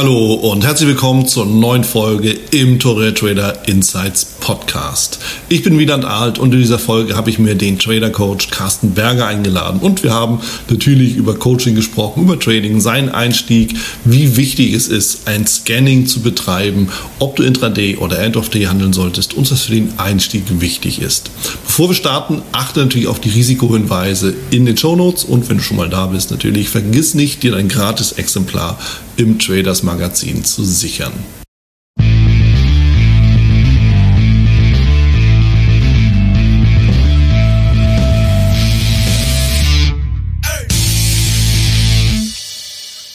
[0.00, 5.18] Hallo und herzlich willkommen zur neuen Folge im Torre Trader Insights Podcast.
[5.50, 8.92] Ich bin Wieland Alt und in dieser Folge habe ich mir den Trader Coach Carsten
[8.92, 10.40] Berger eingeladen und wir haben
[10.70, 13.74] natürlich über Coaching gesprochen, über Trading, seinen Einstieg,
[14.06, 16.88] wie wichtig es ist, ein Scanning zu betreiben,
[17.18, 21.02] ob du Intraday oder End of Day handeln solltest und was für den Einstieg wichtig
[21.02, 21.30] ist.
[21.66, 25.62] Bevor wir starten, achte natürlich auf die Risikohinweise in den Show Notes und wenn du
[25.62, 28.78] schon mal da bist, natürlich vergiss nicht, dir ein gratis Exemplar
[29.20, 31.12] im Traders Magazin zu sichern.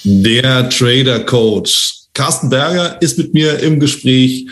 [0.04, 4.48] Der Trader Coach Carsten Berger ist mit mir im Gespräch.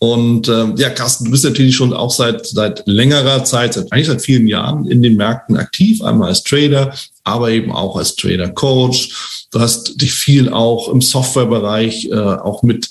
[0.00, 4.06] Und äh, ja, Carsten, du bist natürlich schon auch seit, seit längerer Zeit, seit, eigentlich
[4.08, 6.92] seit vielen Jahren in den Märkten aktiv, einmal als Trader,
[7.24, 9.37] aber eben auch als Trader Coach.
[9.50, 12.90] Du hast dich viel auch im Softwarebereich, äh, auch mit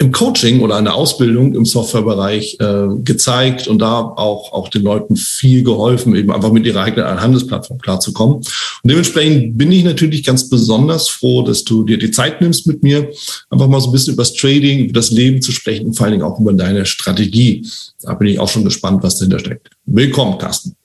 [0.00, 5.14] im Coaching oder einer Ausbildung im Softwarebereich äh, gezeigt und da auch, auch den Leuten
[5.14, 8.36] viel geholfen, eben einfach mit ihrer eigenen Handelsplattform klarzukommen.
[8.36, 8.46] Und
[8.82, 13.10] dementsprechend bin ich natürlich ganz besonders froh, dass du dir die Zeit nimmst mit mir,
[13.50, 16.06] einfach mal so ein bisschen über das Trading, über das Leben zu sprechen und vor
[16.06, 17.66] allen Dingen auch über deine Strategie.
[18.00, 19.68] Da bin ich auch schon gespannt, was dahinter steckt.
[19.84, 20.76] Willkommen, Carsten.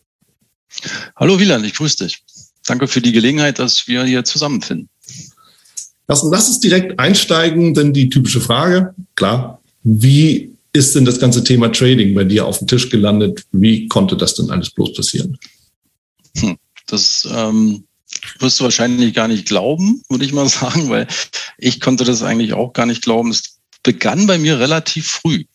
[1.16, 2.22] Hallo Wieland, ich grüße dich.
[2.66, 4.89] Danke für die Gelegenheit, dass wir hier zusammenfinden.
[6.08, 11.43] Lass, lass uns direkt einsteigen, denn die typische Frage, klar, wie ist denn das ganze
[11.43, 13.45] Thema Trading bei dir auf dem Tisch gelandet?
[13.52, 15.38] Wie konnte das denn alles bloß passieren?
[16.38, 17.86] Hm, das ähm,
[18.39, 21.08] wirst du wahrscheinlich gar nicht glauben, würde ich mal sagen, weil
[21.58, 23.31] ich konnte das eigentlich auch gar nicht glauben.
[23.31, 25.45] Es begann bei mir relativ früh.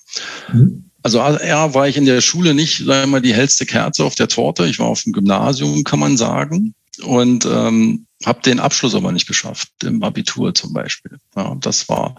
[0.53, 0.85] Mhm.
[1.03, 4.17] Also ja, war ich in der Schule nicht, sagen wir mal, die hellste Kerze auf
[4.17, 4.67] der Torte.
[4.67, 9.27] Ich war auf dem Gymnasium, kann man sagen und ähm, habe den Abschluss aber nicht
[9.27, 11.19] geschafft, im Abitur zum Beispiel.
[11.37, 12.17] Ja, das war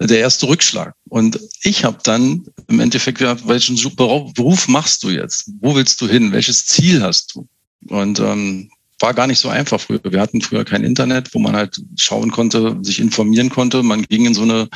[0.00, 0.94] der erste Rückschlag.
[1.08, 5.50] Und ich habe dann im Endeffekt gedacht, welchen Beruf machst du jetzt?
[5.60, 6.32] Wo willst du hin?
[6.32, 7.46] Welches Ziel hast du?
[7.88, 8.70] Und ähm,
[9.00, 10.00] war gar nicht so einfach früher.
[10.02, 13.82] Wir hatten früher kein Internet, wo man halt schauen konnte, sich informieren konnte.
[13.82, 14.68] Man ging in so eine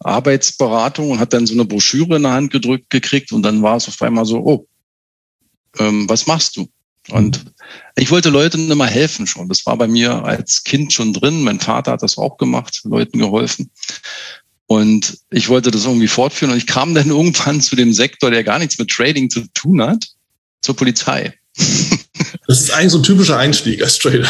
[0.00, 3.76] Arbeitsberatung und hat dann so eine Broschüre in der Hand gedrückt gekriegt und dann war
[3.76, 4.66] es auf einmal so, oh,
[5.78, 6.68] ähm, was machst du?
[7.08, 7.44] Und
[7.96, 9.48] ich wollte Leuten immer helfen schon.
[9.48, 11.42] Das war bei mir als Kind schon drin.
[11.42, 13.70] Mein Vater hat das auch gemacht, Leuten geholfen.
[14.66, 16.52] Und ich wollte das irgendwie fortführen.
[16.52, 19.82] Und ich kam dann irgendwann zu dem Sektor, der gar nichts mit Trading zu tun
[19.82, 20.06] hat,
[20.60, 21.34] zur Polizei.
[22.46, 24.28] Das ist eigentlich so ein typischer Einstieg als Trader.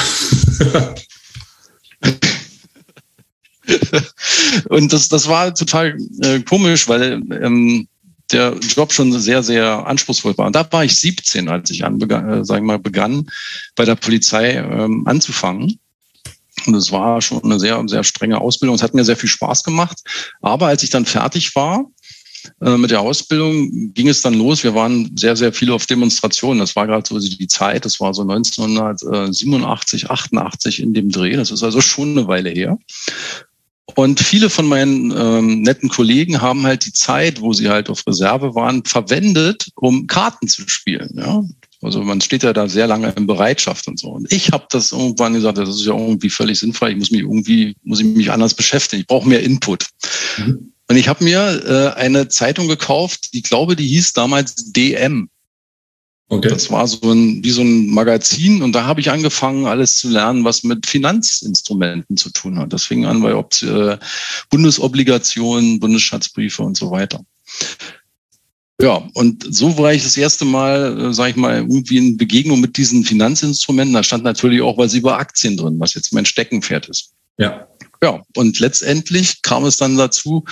[4.68, 7.88] Und das, das war total äh, komisch, weil ähm,
[8.32, 10.46] der Job schon sehr, sehr anspruchsvoll war.
[10.46, 13.30] Und da war ich 17, als ich an, äh, sagen wir mal, begann,
[13.76, 15.78] bei der Polizei ähm, anzufangen.
[16.66, 18.76] Und es war schon eine sehr, sehr strenge Ausbildung.
[18.76, 19.98] Es hat mir sehr viel Spaß gemacht.
[20.40, 21.86] Aber als ich dann fertig war
[22.60, 24.62] äh, mit der Ausbildung, ging es dann los.
[24.62, 26.60] Wir waren sehr, sehr viele auf Demonstrationen.
[26.60, 27.84] Das war gerade so die Zeit.
[27.84, 31.36] Das war so 1987, 88 in dem Dreh.
[31.36, 32.78] Das ist also schon eine Weile her.
[33.96, 38.06] Und viele von meinen ähm, netten Kollegen haben halt die Zeit, wo sie halt auf
[38.06, 41.10] Reserve waren, verwendet, um Karten zu spielen.
[41.16, 41.42] Ja?
[41.82, 44.10] Also man steht ja da sehr lange in Bereitschaft und so.
[44.10, 46.90] Und ich habe das irgendwann gesagt, das ist ja irgendwie völlig sinnvoll.
[46.90, 49.00] Ich muss mich irgendwie, muss ich mich anders beschäftigen.
[49.00, 49.86] Ich brauche mehr Input.
[50.38, 50.72] Mhm.
[50.88, 55.29] Und ich habe mir äh, eine Zeitung gekauft, die glaube, die hieß damals DM.
[56.32, 56.48] Okay.
[56.48, 60.08] Das war so ein, wie so ein Magazin und da habe ich angefangen, alles zu
[60.08, 62.72] lernen, was mit Finanzinstrumenten zu tun hat.
[62.72, 63.98] Das fing an bei äh,
[64.48, 67.24] Bundesobligationen, Bundesschatzbriefe und so weiter.
[68.80, 72.60] Ja, und so war ich das erste Mal, äh, sage ich mal, irgendwie in Begegnung
[72.60, 73.94] mit diesen Finanzinstrumenten.
[73.94, 77.10] Da stand natürlich auch was über Aktien drin, was jetzt mein Steckenpferd ist.
[77.38, 77.66] Ja.
[78.02, 80.44] Ja, und letztendlich kam es dann dazu,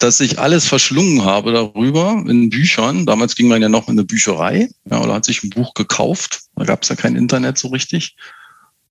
[0.00, 3.06] dass ich alles verschlungen habe darüber in Büchern.
[3.06, 6.40] Damals ging man ja noch in eine Bücherei ja, oder hat sich ein Buch gekauft.
[6.56, 8.16] Da gab es ja kein Internet so richtig.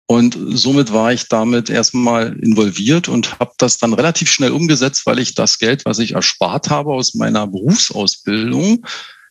[0.05, 5.19] Und somit war ich damit erstmal involviert und habe das dann relativ schnell umgesetzt, weil
[5.19, 8.85] ich das Geld, was ich erspart habe aus meiner Berufsausbildung,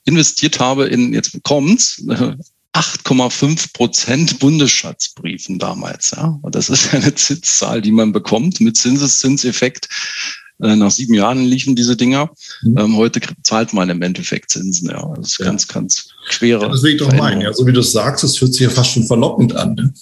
[0.04, 2.04] investiert habe in, jetzt kommt's,
[2.74, 6.12] 8,5 Prozent Bundesschatzbriefen damals.
[6.12, 6.38] Ja.
[6.42, 9.88] Und das ist eine Zinszahl, die man bekommt mit Zinseszinseffekt
[10.58, 12.30] nach sieben Jahren liefen diese Dinger.
[12.62, 12.78] Mhm.
[12.78, 14.90] Ähm, heute zahlt man im Endeffekt Zinsen.
[14.90, 15.46] Ja, das ist ja.
[15.46, 16.62] ganz, ganz quere.
[16.62, 17.40] Ja, das will ich doch meinen.
[17.40, 19.74] Ja, so wie du es sagst, das hört sich ja fast schon verlockend an.
[19.74, 19.94] Ne?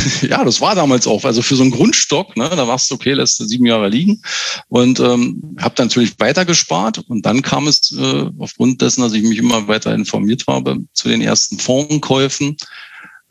[0.28, 1.24] ja, das war damals auch.
[1.24, 4.22] Also für so einen Grundstock, ne, da warst du okay, lässt du sieben Jahre liegen
[4.68, 9.12] und ähm, habe dann natürlich weiter gespart und dann kam es äh, aufgrund dessen, dass
[9.12, 12.56] ich mich immer weiter informiert habe, zu den ersten Fondskäufen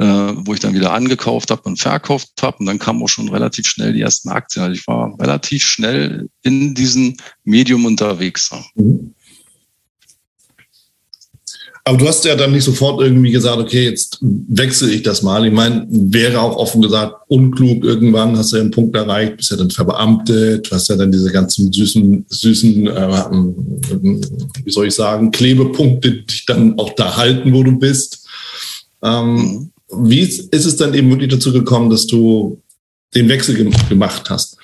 [0.01, 2.57] äh, wo ich dann wieder angekauft habe und verkauft habe.
[2.59, 4.63] Und dann kamen auch schon relativ schnell die ersten Aktien.
[4.63, 8.49] Also ich war relativ schnell in diesem Medium unterwegs.
[8.75, 9.13] Mhm.
[11.83, 15.45] Aber du hast ja dann nicht sofort irgendwie gesagt, okay, jetzt wechsle ich das mal.
[15.45, 17.83] Ich meine, wäre auch offen gesagt unklug.
[17.83, 21.11] Irgendwann hast du ja einen Punkt erreicht, bist ja dann verbeamtet, du hast ja dann
[21.11, 23.23] diese ganzen süßen, süßen, äh,
[24.63, 28.27] wie soll ich sagen, Klebepunkte, die dich dann auch da halten, wo du bist.
[29.03, 29.70] Ähm, mhm.
[29.93, 32.61] Wie ist es dann eben wirklich dazu gekommen, dass du
[33.13, 33.55] den Wechsel
[33.89, 34.57] gemacht hast?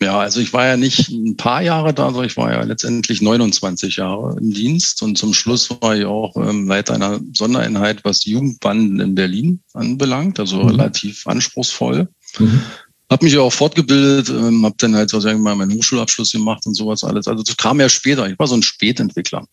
[0.00, 3.20] Ja, also ich war ja nicht ein paar Jahre da, sondern ich war ja letztendlich
[3.20, 8.24] 29 Jahre im Dienst und zum Schluss war ich auch ähm, Leiter einer Sondereinheit, was
[8.24, 10.68] Jugendbanden in Berlin anbelangt, also mhm.
[10.68, 12.08] relativ anspruchsvoll.
[12.38, 12.62] Mhm.
[13.10, 16.64] Hab mich auch fortgebildet, ähm, habe dann halt so sagen wir mal meinen Hochschulabschluss gemacht
[16.66, 17.26] und sowas alles.
[17.26, 18.28] Also das kam ja später.
[18.28, 19.48] Ich war so ein Spätentwickler.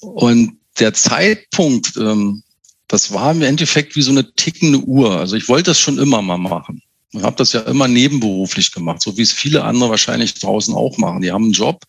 [0.00, 2.42] Und der Zeitpunkt, ähm,
[2.88, 5.18] das war im Endeffekt wie so eine tickende Uhr.
[5.18, 6.82] Also ich wollte das schon immer mal machen.
[7.12, 10.98] Ich habe das ja immer nebenberuflich gemacht, so wie es viele andere wahrscheinlich draußen auch
[10.98, 11.22] machen.
[11.22, 11.84] Die haben einen Job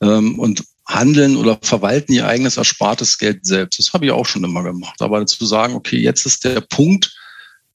[0.00, 3.78] ähm, und handeln oder verwalten ihr eigenes erspartes Geld selbst.
[3.78, 5.00] Das habe ich auch schon immer gemacht.
[5.00, 7.16] Aber zu sagen, okay, jetzt ist der Punkt,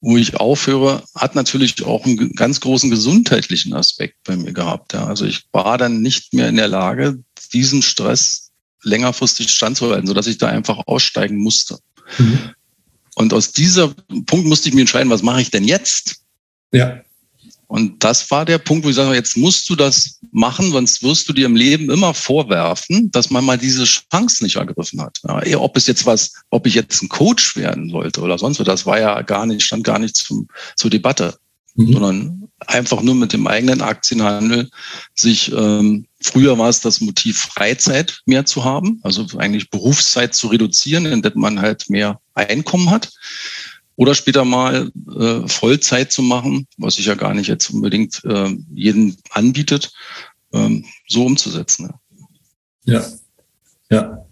[0.00, 4.92] wo ich aufhöre, hat natürlich auch einen ganz großen gesundheitlichen Aspekt bei mir gehabt.
[4.92, 5.06] Ja.
[5.06, 7.18] Also ich war dann nicht mehr in der Lage,
[7.52, 8.50] diesen Stress
[8.82, 11.78] längerfristig standzuhalten, sodass ich da einfach aussteigen musste.
[12.18, 12.50] Mhm.
[13.16, 13.94] Und aus dieser
[14.26, 16.16] Punkt musste ich mir entscheiden, was mache ich denn jetzt?
[16.70, 17.00] Ja.
[17.66, 21.26] Und das war der Punkt, wo ich sage, jetzt musst du das machen, sonst wirst
[21.28, 25.20] du dir im Leben immer vorwerfen, dass man mal diese Chance nicht ergriffen hat.
[25.46, 28.66] Ja, ob es jetzt was, ob ich jetzt ein Coach werden sollte oder sonst was,
[28.66, 30.46] das war ja gar nicht, stand gar nicht zum,
[30.76, 31.38] zur Debatte,
[31.74, 31.92] mhm.
[31.92, 34.70] sondern einfach nur mit dem eigenen Aktienhandel
[35.14, 40.48] sich, ähm, früher war es das Motiv Freizeit mehr zu haben, also eigentlich Berufszeit zu
[40.48, 43.10] reduzieren, indem man halt mehr Einkommen hat
[43.96, 48.54] oder später mal äh, Vollzeit zu machen, was sich ja gar nicht jetzt unbedingt äh,
[48.74, 49.92] jeden anbietet,
[50.52, 51.90] ähm, so umzusetzen.
[52.84, 53.04] Ja.
[53.90, 54.22] ja.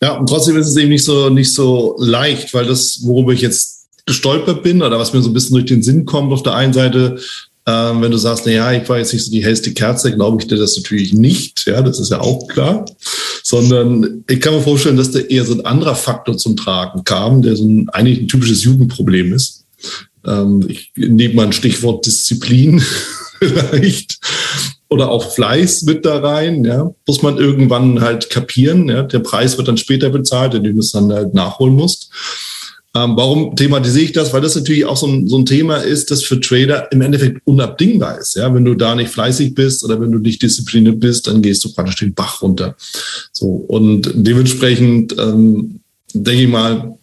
[0.00, 3.40] Ja, und trotzdem ist es eben nicht so, nicht so leicht, weil das, worüber ich
[3.40, 6.54] jetzt gestolpert bin oder was mir so ein bisschen durch den Sinn kommt, auf der
[6.54, 7.20] einen Seite
[7.68, 10.40] ähm, wenn du sagst, na ja, ich war jetzt nicht so die hellste Kerze, glaube
[10.40, 11.66] ich dir das natürlich nicht.
[11.66, 12.86] Ja, das ist ja auch klar.
[13.42, 17.42] Sondern ich kann mir vorstellen, dass da eher so ein anderer Faktor zum Tragen kam,
[17.42, 19.66] der so ein, eigentlich ein typisches Jugendproblem ist.
[20.26, 22.82] Ähm, ich nehme mal ein Stichwort Disziplin
[23.38, 24.18] vielleicht
[24.88, 29.58] oder auch Fleiß mit da rein, ja, muss man irgendwann halt kapieren, ja, der Preis
[29.58, 32.10] wird dann später bezahlt, indem du es dann halt nachholen musst.
[33.04, 34.32] Ähm, warum thematisiere ich das?
[34.32, 37.40] Weil das natürlich auch so ein, so ein Thema ist, das für Trader im Endeffekt
[37.44, 38.34] unabdingbar ist.
[38.34, 41.64] Ja, wenn du da nicht fleißig bist oder wenn du nicht diszipliniert bist, dann gehst
[41.64, 42.76] du praktisch den Bach runter.
[43.32, 45.80] So und dementsprechend ähm,
[46.12, 46.98] denke ich mal,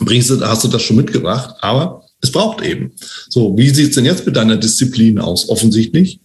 [0.00, 2.92] bringst du, hast du das schon mitgebracht, aber es braucht eben.
[3.28, 5.48] So, wie sieht's denn jetzt mit deiner Disziplin aus?
[5.48, 6.20] Offensichtlich.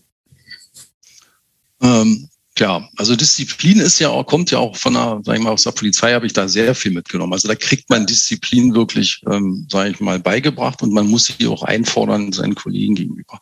[1.82, 5.50] Ähm, Klar, also Disziplin ist ja auch, kommt ja auch von der, sag ich mal,
[5.50, 7.34] aus der Polizei habe ich da sehr viel mitgenommen.
[7.34, 11.48] Also da kriegt man Disziplin wirklich, ähm, sage ich mal, beigebracht und man muss sie
[11.48, 13.40] auch einfordern seinen Kollegen gegenüber.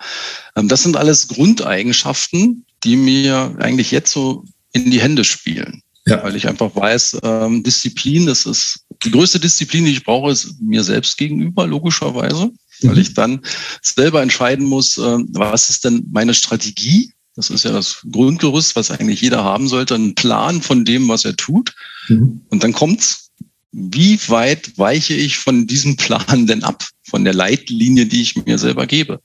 [0.56, 5.84] Ähm, das sind alles Grundeigenschaften, die mir eigentlich jetzt so in die Hände spielen.
[6.06, 6.24] Ja.
[6.24, 10.56] Weil ich einfach weiß, ähm, Disziplin, das ist die größte Disziplin, die ich brauche, ist
[10.62, 12.46] mir selbst gegenüber, logischerweise.
[12.46, 12.88] Mhm.
[12.88, 13.42] Weil ich dann
[13.82, 18.92] selber entscheiden muss, äh, was ist denn meine Strategie das ist ja das Grundgerüst, was
[18.92, 21.74] eigentlich jeder haben sollte, ein Plan von dem, was er tut.
[22.08, 22.42] Mhm.
[22.50, 23.32] Und dann kommt's,
[23.72, 28.58] wie weit weiche ich von diesem Plan denn ab, von der Leitlinie, die ich mir
[28.58, 29.22] selber gebe?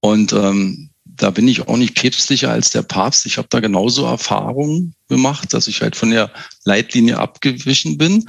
[0.00, 3.26] Und ähm, da bin ich auch nicht päpstlicher als der Papst.
[3.26, 6.32] Ich habe da genauso Erfahrungen gemacht, dass ich halt von der
[6.64, 8.28] Leitlinie abgewichen bin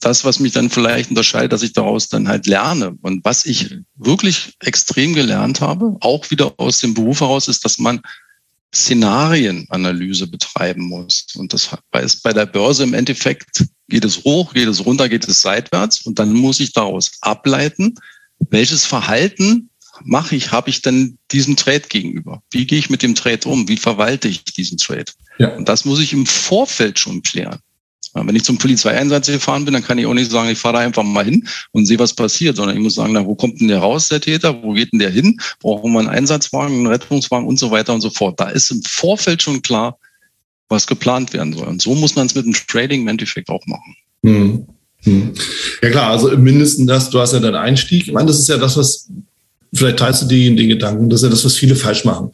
[0.00, 2.96] das, was mich dann vielleicht unterscheidet, dass ich daraus dann halt lerne.
[3.02, 7.78] Und was ich wirklich extrem gelernt habe, auch wieder aus dem Beruf heraus, ist, dass
[7.78, 8.00] man
[8.74, 11.26] Szenarienanalyse betreiben muss.
[11.36, 11.70] Und das
[12.02, 16.02] ist bei der Börse im Endeffekt, geht es hoch, geht es runter, geht es seitwärts.
[16.02, 17.94] Und dann muss ich daraus ableiten,
[18.50, 19.70] welches Verhalten
[20.04, 22.42] mache ich, habe ich denn diesem Trade gegenüber?
[22.50, 23.68] Wie gehe ich mit dem Trade um?
[23.68, 25.06] Wie verwalte ich diesen Trade?
[25.38, 25.56] Ja.
[25.56, 27.58] Und das muss ich im Vorfeld schon klären.
[28.14, 30.80] Wenn ich zum Polizeieinsatz gefahren bin, dann kann ich auch nicht sagen, ich fahre da
[30.80, 33.68] einfach mal hin und sehe, was passiert, sondern ich muss sagen, na, wo kommt denn
[33.68, 34.62] der raus, der Täter?
[34.62, 35.40] Wo geht denn der hin?
[35.60, 38.38] Brauchen wir einen Einsatzwagen, einen Rettungswagen und so weiter und so fort.
[38.40, 39.98] Da ist im Vorfeld schon klar,
[40.68, 41.66] was geplant werden soll.
[41.66, 43.96] Und so muss man es mit dem Trading im Endeffekt auch machen.
[44.22, 44.66] Hm.
[45.04, 45.32] Hm.
[45.82, 48.08] Ja klar, also im Mindesten das, du hast ja deinen Einstieg.
[48.08, 49.08] Ich meine, das ist ja das, was,
[49.72, 52.32] vielleicht teilst du den, den Gedanken, das ist ja das, was viele falsch machen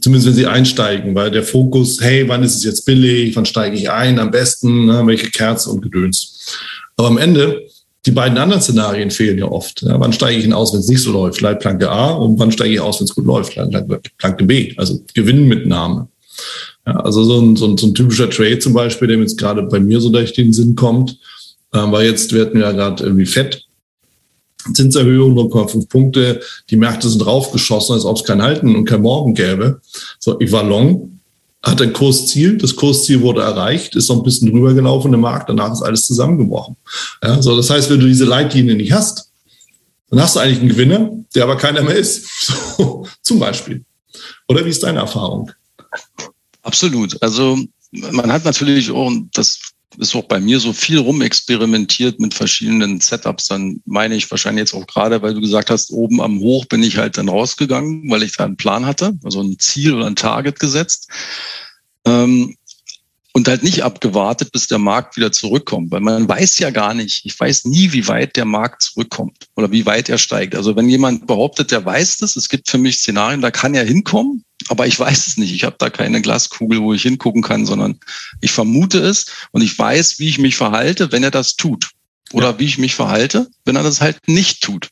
[0.00, 3.76] zumindest wenn sie einsteigen, weil der Fokus, hey, wann ist es jetzt billig, wann steige
[3.76, 6.56] ich ein, am besten, ne, welche Kerze und Gedöns.
[6.96, 7.62] Aber am Ende
[8.04, 9.82] die beiden anderen Szenarien fehlen ja oft.
[9.82, 11.40] Ja, wann steige ich ihn aus, wenn es nicht so läuft?
[11.40, 13.54] Leitplanke A und wann steige ich aus, wenn es gut läuft?
[13.54, 16.08] Leitplanke B, also Gewinnmitnahme.
[16.84, 19.62] Ja, also so ein, so, ein, so ein typischer Trade zum Beispiel, der jetzt gerade
[19.62, 21.16] bei mir so durch den Sinn kommt,
[21.72, 23.64] äh, weil jetzt, wir hatten ja gerade irgendwie Fett,
[24.72, 26.40] Zinserhöhung 0,5 Punkte,
[26.70, 29.80] die Märkte sind draufgeschossen, als ob es kein Halten und kein Morgen gäbe.
[30.18, 31.20] So, ich war long,
[31.62, 35.48] hat ein Kursziel, das Kursziel wurde erreicht, ist noch ein bisschen drüber gelaufen im Markt,
[35.48, 36.76] danach ist alles zusammengebrochen.
[37.22, 39.30] Ja, so, das heißt, wenn du diese Leitlinie nicht hast,
[40.10, 42.28] dann hast du eigentlich einen Gewinner, der aber keiner mehr ist.
[42.76, 43.84] So, zum Beispiel.
[44.48, 45.50] Oder wie ist deine Erfahrung?
[46.62, 47.20] Absolut.
[47.22, 47.58] Also
[47.92, 49.58] man hat natürlich auch, das
[49.98, 53.46] ist auch bei mir so viel rumexperimentiert mit verschiedenen Setups.
[53.46, 56.82] Dann meine ich wahrscheinlich jetzt auch gerade, weil du gesagt hast, oben am Hoch bin
[56.82, 60.16] ich halt dann rausgegangen, weil ich da einen Plan hatte, also ein Ziel oder ein
[60.16, 61.08] Target gesetzt.
[62.04, 62.56] Ähm,
[63.32, 67.24] und halt nicht abgewartet, bis der Markt wieder zurückkommt, weil man weiß ja gar nicht,
[67.24, 70.54] ich weiß nie, wie weit der Markt zurückkommt oder wie weit er steigt.
[70.54, 73.84] Also wenn jemand behauptet, der weiß das, es gibt für mich Szenarien, da kann er
[73.84, 75.52] hinkommen, aber ich weiß es nicht.
[75.52, 77.98] Ich habe da keine Glaskugel, wo ich hingucken kann, sondern
[78.40, 81.90] ich vermute es und ich weiß, wie ich mich verhalte, wenn er das tut.
[82.32, 82.58] Oder ja.
[82.58, 84.88] wie ich mich verhalte, wenn er das halt nicht tut.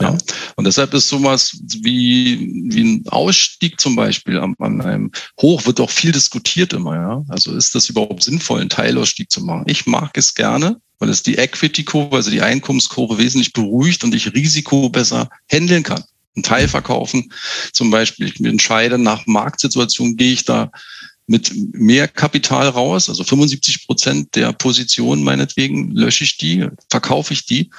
[0.00, 0.16] Ja.
[0.54, 5.80] Und deshalb ist sowas wie, wie ein Ausstieg zum Beispiel an, an einem Hoch wird
[5.80, 7.24] auch viel diskutiert immer, ja.
[7.28, 9.64] Also ist das überhaupt sinnvoll, einen Teilausstieg zu machen?
[9.66, 14.32] Ich mag es gerne, weil es die Equity-Kurve, also die Einkommenskurve wesentlich beruhigt und ich
[14.34, 16.04] Risiko besser handeln kann.
[16.36, 17.32] Ein Teil verkaufen
[17.72, 18.28] zum Beispiel.
[18.28, 20.70] Ich entscheide nach Marktsituation, gehe ich da
[21.28, 27.44] mit mehr Kapital raus, also 75 Prozent der Positionen meinetwegen, lösche ich die, verkaufe ich
[27.44, 27.70] die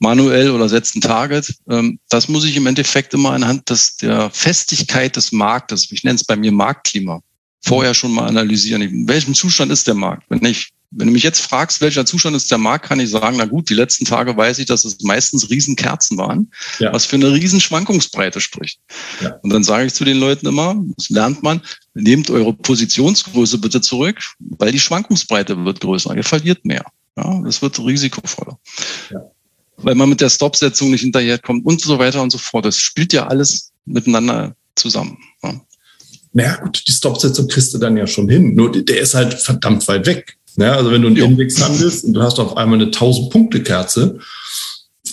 [0.00, 1.54] manuell oder setze ein Target.
[1.70, 6.16] Ähm, das muss ich im Endeffekt immer anhand des, der Festigkeit des Marktes, ich nenne
[6.16, 7.22] es bei mir Marktklima,
[7.62, 8.82] vorher schon mal analysieren.
[8.82, 10.24] In welchem Zustand ist der Markt?
[10.28, 13.36] Wenn ich wenn du mich jetzt fragst, welcher Zustand ist der Markt, kann ich sagen,
[13.36, 16.92] na gut, die letzten Tage weiß ich, dass es meistens Riesenkerzen waren, ja.
[16.92, 18.80] was für eine Riesenschwankungsbreite spricht.
[19.20, 19.36] Ja.
[19.42, 21.62] Und dann sage ich zu den Leuten immer, das lernt man,
[21.94, 26.84] nehmt eure Positionsgröße bitte zurück, weil die Schwankungsbreite wird größer, ihr verliert mehr.
[27.16, 28.58] Ja, das wird risikovoller.
[29.10, 29.20] Ja.
[29.76, 32.64] Weil man mit der Stopsetzung nicht hinterherkommt und so weiter und so fort.
[32.64, 35.18] Das spielt ja alles miteinander zusammen.
[35.42, 35.60] Ja.
[36.32, 38.54] Naja, gut, die Stopsetzung kriegst du dann ja schon hin.
[38.54, 40.36] Nur der ist halt verdammt weit weg.
[40.60, 41.24] Ja, also wenn du einen jo.
[41.24, 44.18] Index handelst und du hast auf einmal eine 1000-Punkte-Kerze,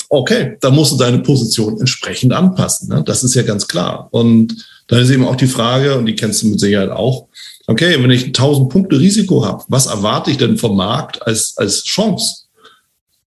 [0.10, 2.90] okay, da musst du deine Position entsprechend anpassen.
[2.90, 3.04] Ne?
[3.06, 4.10] Das ist ja ganz klar.
[4.12, 7.28] Und dann ist eben auch die Frage, und die kennst du mit Sicherheit auch,
[7.68, 11.84] okay, wenn ich 1000 Punkte Risiko habe, was erwarte ich denn vom Markt als, als
[11.84, 12.44] Chance?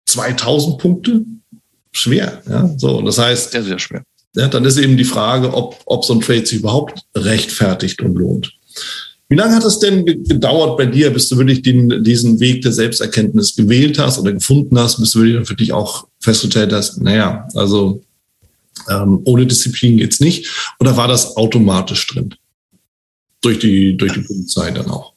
[0.06, 1.24] 2000 Punkte?
[1.92, 2.42] Schwer.
[2.48, 2.68] Ja?
[2.78, 4.02] So, das heißt, sehr, sehr schwer.
[4.34, 8.14] Ja, dann ist eben die Frage, ob, ob so ein Trade sich überhaupt rechtfertigt und
[8.14, 8.52] lohnt.
[9.30, 12.72] Wie lange hat es denn gedauert bei dir, bis du wirklich den, diesen Weg der
[12.72, 17.46] Selbsterkenntnis gewählt hast oder gefunden hast, bis du wirklich für dich auch festgestellt hast, naja,
[17.54, 18.00] also
[18.88, 20.48] ähm, ohne Disziplin geht's nicht?
[20.80, 22.34] Oder war das automatisch drin?
[23.42, 25.12] Durch die, durch die Polizei dann auch?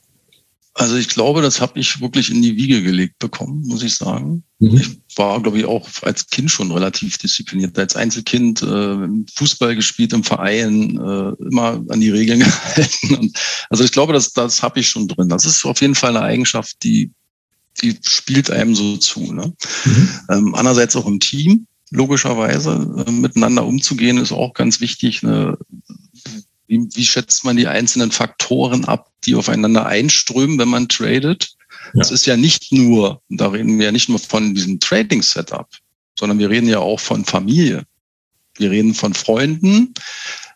[0.74, 4.44] Also ich glaube, das habe ich wirklich in die Wiege gelegt bekommen, muss ich sagen.
[4.60, 4.78] Mhm.
[4.78, 7.78] Ich war, glaube ich, auch als Kind schon relativ diszipliniert.
[7.78, 13.16] Als Einzelkind äh, Fußball gespielt im Verein, äh, immer an die Regeln gehalten.
[13.16, 13.38] Und
[13.70, 15.28] also ich glaube, das, das habe ich schon drin.
[15.28, 17.12] Das ist auf jeden Fall eine Eigenschaft, die,
[17.82, 19.34] die spielt einem so zu.
[19.34, 19.54] Ne?
[19.84, 20.10] Mhm.
[20.30, 25.22] Ähm, andererseits auch im Team, logischerweise, äh, miteinander umzugehen, ist auch ganz wichtig.
[25.22, 25.58] Eine
[26.72, 31.50] wie, wie schätzt man die einzelnen Faktoren ab, die aufeinander einströmen, wenn man tradet?
[31.94, 32.00] Ja.
[32.00, 35.68] Das ist ja nicht nur, da reden wir ja nicht nur von diesem Trading-Setup,
[36.18, 37.84] sondern wir reden ja auch von Familie.
[38.56, 39.94] Wir reden von Freunden,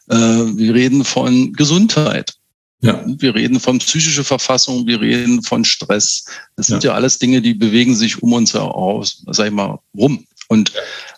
[0.08, 2.36] äh, wir reden von Gesundheit.
[2.82, 3.04] Ja.
[3.06, 6.26] Wir reden von psychischer Verfassung, wir reden von Stress.
[6.56, 9.80] Das sind ja, ja alles Dinge, die bewegen sich um uns aus, sag ich mal,
[9.98, 10.26] rum.
[10.48, 10.72] Und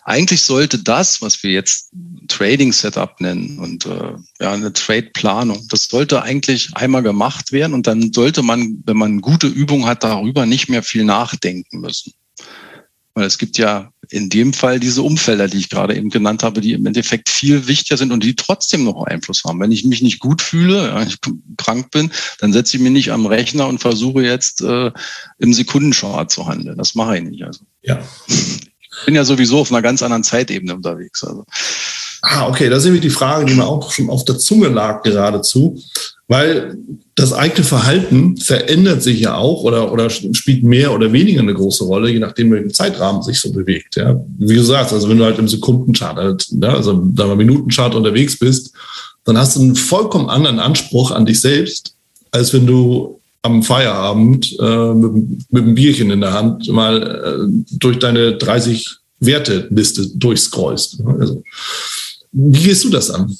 [0.08, 1.90] eigentlich sollte das, was wir jetzt
[2.28, 7.74] Trading Setup nennen und äh, ja eine Trade Planung, das sollte eigentlich einmal gemacht werden
[7.74, 12.14] und dann sollte man, wenn man gute Übung hat, darüber nicht mehr viel nachdenken müssen.
[13.14, 16.60] Weil es gibt ja in dem Fall diese Umfelder, die ich gerade eben genannt habe,
[16.60, 19.60] die im Endeffekt viel wichtiger sind und die trotzdem noch Einfluss haben.
[19.60, 21.18] Wenn ich mich nicht gut fühle, ja, ich
[21.58, 24.90] krank bin, dann setze ich mich nicht am Rechner und versuche jetzt äh,
[25.38, 26.78] im Sekundenchart zu handeln.
[26.78, 27.44] Das mache ich nicht.
[27.44, 27.64] Also.
[27.82, 28.00] Ja.
[29.06, 31.24] Bin ja sowieso auf einer ganz anderen Zeitebene unterwegs.
[31.24, 31.44] Also.
[32.22, 35.02] Ah, okay, das ist nämlich die Frage, die mir auch schon auf der Zunge lag
[35.02, 35.80] geradezu,
[36.26, 36.76] weil
[37.14, 41.84] das eigene Verhalten verändert sich ja auch oder, oder spielt mehr oder weniger eine große
[41.84, 43.96] Rolle, je nachdem, welchen Zeitrahmen sich so bewegt.
[43.96, 44.20] Ja.
[44.38, 48.72] Wie gesagt, also wenn du halt im Sekundenchart, halt, ja, also da Minutenchart unterwegs bist,
[49.24, 51.94] dann hast du einen vollkommen anderen Anspruch an dich selbst,
[52.30, 57.64] als wenn du am Feierabend äh, mit, mit einem Bierchen in der Hand mal äh,
[57.78, 61.00] durch deine 30 Werteliste durchscrollst.
[61.04, 61.42] Also,
[62.32, 63.34] wie gehst du das an?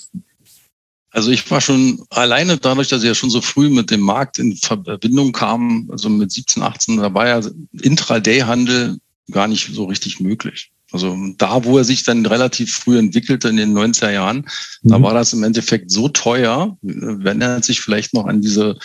[1.10, 4.38] Also ich war schon alleine dadurch, dass ich ja schon so früh mit dem Markt
[4.38, 7.40] in Verbindung kam, also mit 17, 18, da war ja
[7.80, 8.98] Intraday-Handel
[9.30, 10.70] gar nicht so richtig möglich.
[10.90, 14.48] Also da, wo er sich dann relativ früh entwickelte in den 90er Jahren,
[14.82, 14.90] mhm.
[14.90, 18.78] da war das im Endeffekt so teuer, wenn er sich vielleicht noch an diese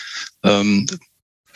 [0.44, 0.86] ähm,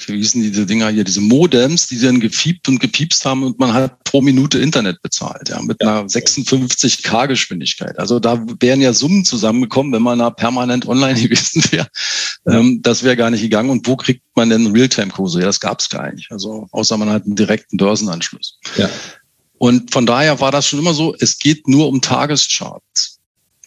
[0.05, 3.73] wie hießen diese Dinger hier, diese Modems, die dann gefiebt und gepiepst haben und man
[3.73, 7.97] hat pro Minute Internet bezahlt, ja, mit einer 56k Geschwindigkeit.
[7.97, 11.87] Also da wären ja Summen zusammengekommen, wenn man da permanent online gewesen wäre.
[12.47, 13.69] Ähm, das wäre gar nicht gegangen.
[13.69, 15.39] Und wo kriegt man denn Realtime-Kurse?
[15.39, 16.31] Ja, das gab es gar nicht.
[16.31, 18.59] Also außer man hat einen direkten Börsenanschluss.
[18.77, 18.89] Ja.
[19.57, 23.19] Und von daher war das schon immer so, es geht nur um Tagescharts.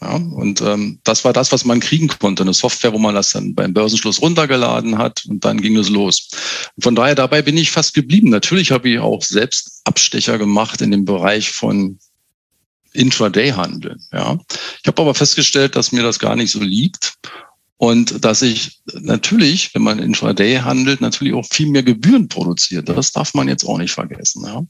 [0.02, 2.42] Ja, und ähm, das war das, was man kriegen konnte.
[2.42, 6.28] Eine Software, wo man das dann beim Börsenschluss runtergeladen hat und dann ging es los.
[6.76, 8.30] Und von daher, dabei bin ich fast geblieben.
[8.30, 11.98] Natürlich habe ich auch selbst Abstecher gemacht in dem Bereich von
[12.94, 13.98] Intraday-Handel.
[14.12, 14.38] Ja.
[14.80, 17.18] Ich habe aber festgestellt, dass mir das gar nicht so liegt
[17.80, 22.90] und dass ich natürlich, wenn man Intraday handelt, natürlich auch viel mehr Gebühren produziert.
[22.90, 24.44] Das darf man jetzt auch nicht vergessen.
[24.44, 24.66] Ja.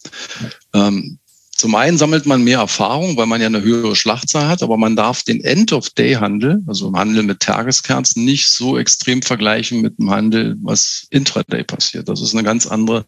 [0.74, 1.18] Ähm,
[1.60, 4.96] zum einen sammelt man mehr Erfahrung, weil man ja eine höhere Schlachtzahl hat, aber man
[4.96, 11.06] darf den End-of-Day-Handel, also Handel mit Tageskerzen, nicht so extrem vergleichen mit dem Handel, was
[11.10, 12.08] Intraday passiert.
[12.08, 13.04] Das ist eine ganz andere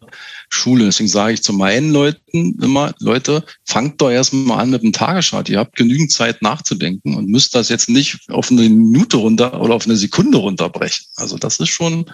[0.49, 0.85] Schule.
[0.85, 5.49] Deswegen sage ich zu meinen Leuten immer, Leute, fangt doch erstmal an mit dem Tagesschart.
[5.49, 9.73] Ihr habt genügend Zeit nachzudenken und müsst das jetzt nicht auf eine Minute runter oder
[9.73, 11.07] auf eine Sekunde runterbrechen.
[11.15, 12.05] Also das ist schon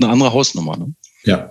[0.00, 0.76] eine andere Hausnummer.
[0.76, 0.94] Ne?
[1.24, 1.50] Ja.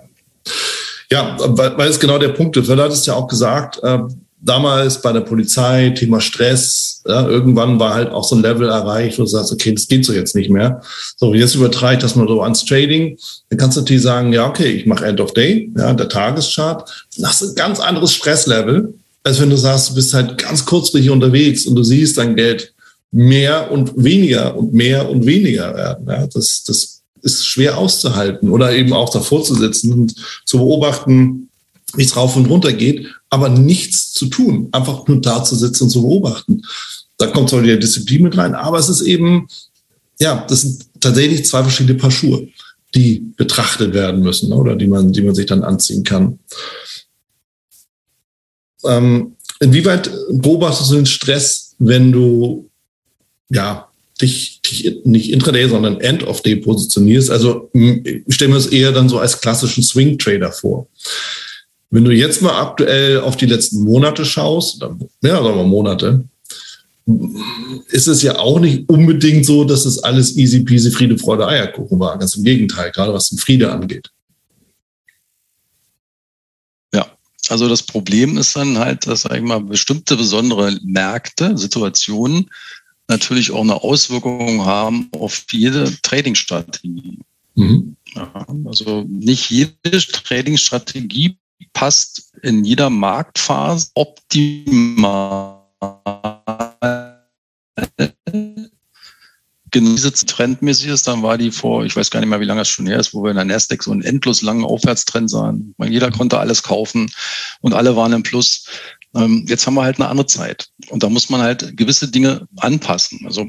[1.12, 2.70] Ja, weil, weil es genau der Punkt ist.
[2.70, 3.98] Du hattest ja auch gesagt, äh,
[4.42, 9.18] damals bei der Polizei, Thema Stress, ja, irgendwann war halt auch so ein Level erreicht,
[9.18, 10.80] wo du sagst, okay, das geht so jetzt nicht mehr.
[11.16, 13.18] So, jetzt übertreibt das mal so ans Trading.
[13.48, 17.06] Dann kannst du natürlich sagen, ja, okay, ich mache End of Day, ja, der Tageschart.
[17.16, 18.94] Das ist ein ganz anderes Stresslevel,
[19.24, 22.72] als wenn du sagst, du bist halt ganz kurzfristig unterwegs und du siehst dein Geld
[23.12, 26.06] mehr und weniger und mehr und weniger werden.
[26.08, 30.14] Ja, das, das ist schwer auszuhalten oder eben auch davor zu sitzen und
[30.46, 31.50] zu beobachten,
[31.94, 35.84] wie es rauf und runter geht, aber nichts zu tun, einfach nur da zu sitzen
[35.84, 36.62] und zu beobachten.
[37.16, 39.46] Da kommt zwar wieder Disziplin mit rein, aber es ist eben,
[40.18, 42.48] ja, das sind tatsächlich zwei verschiedene Paar Schuhe,
[42.94, 46.40] die betrachtet werden müssen oder die man, die man sich dann anziehen kann.
[48.84, 52.68] Ähm, inwieweit beobachtest du den Stress, wenn du
[53.48, 53.88] ja
[54.20, 57.30] dich, dich nicht intraday, sondern end of day positionierst?
[57.30, 60.88] Also ich stelle mir das eher dann so als klassischen Swing Trader vor.
[61.90, 66.24] Wenn du jetzt mal aktuell auf die letzten Monate schaust, ja, sagen wir Monate,
[67.88, 71.98] ist es ja auch nicht unbedingt so, dass es alles easy peasy, Friede, Freude, Eierkuchen
[71.98, 72.16] war.
[72.18, 74.10] Ganz im Gegenteil, gerade was den Friede angeht.
[76.94, 77.06] Ja,
[77.48, 82.48] also das Problem ist dann halt, dass, sag ich mal, bestimmte besondere Märkte, Situationen
[83.08, 87.18] natürlich auch eine Auswirkung haben auf jede Trading-Strategie.
[87.56, 87.96] Mhm.
[88.14, 91.36] Ja, also nicht jede Trading-Strategie
[91.72, 95.60] passt in jeder Marktphase optimal.
[99.72, 102.62] Genau diese trendmäßig ist, dann war die vor, ich weiß gar nicht mehr, wie lange
[102.62, 105.74] es schon her ist, wo wir in der Nasdaq so einen endlos langen Aufwärtstrend sahen.
[105.78, 107.10] Jeder konnte alles kaufen
[107.60, 108.66] und alle waren im Plus.
[109.14, 112.48] Ähm, jetzt haben wir halt eine andere Zeit und da muss man halt gewisse Dinge
[112.56, 113.20] anpassen.
[113.26, 113.48] Also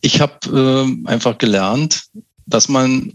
[0.00, 2.04] ich habe äh, einfach gelernt,
[2.46, 3.12] dass man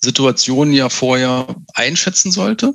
[0.00, 2.74] Situationen ja vorher einschätzen sollte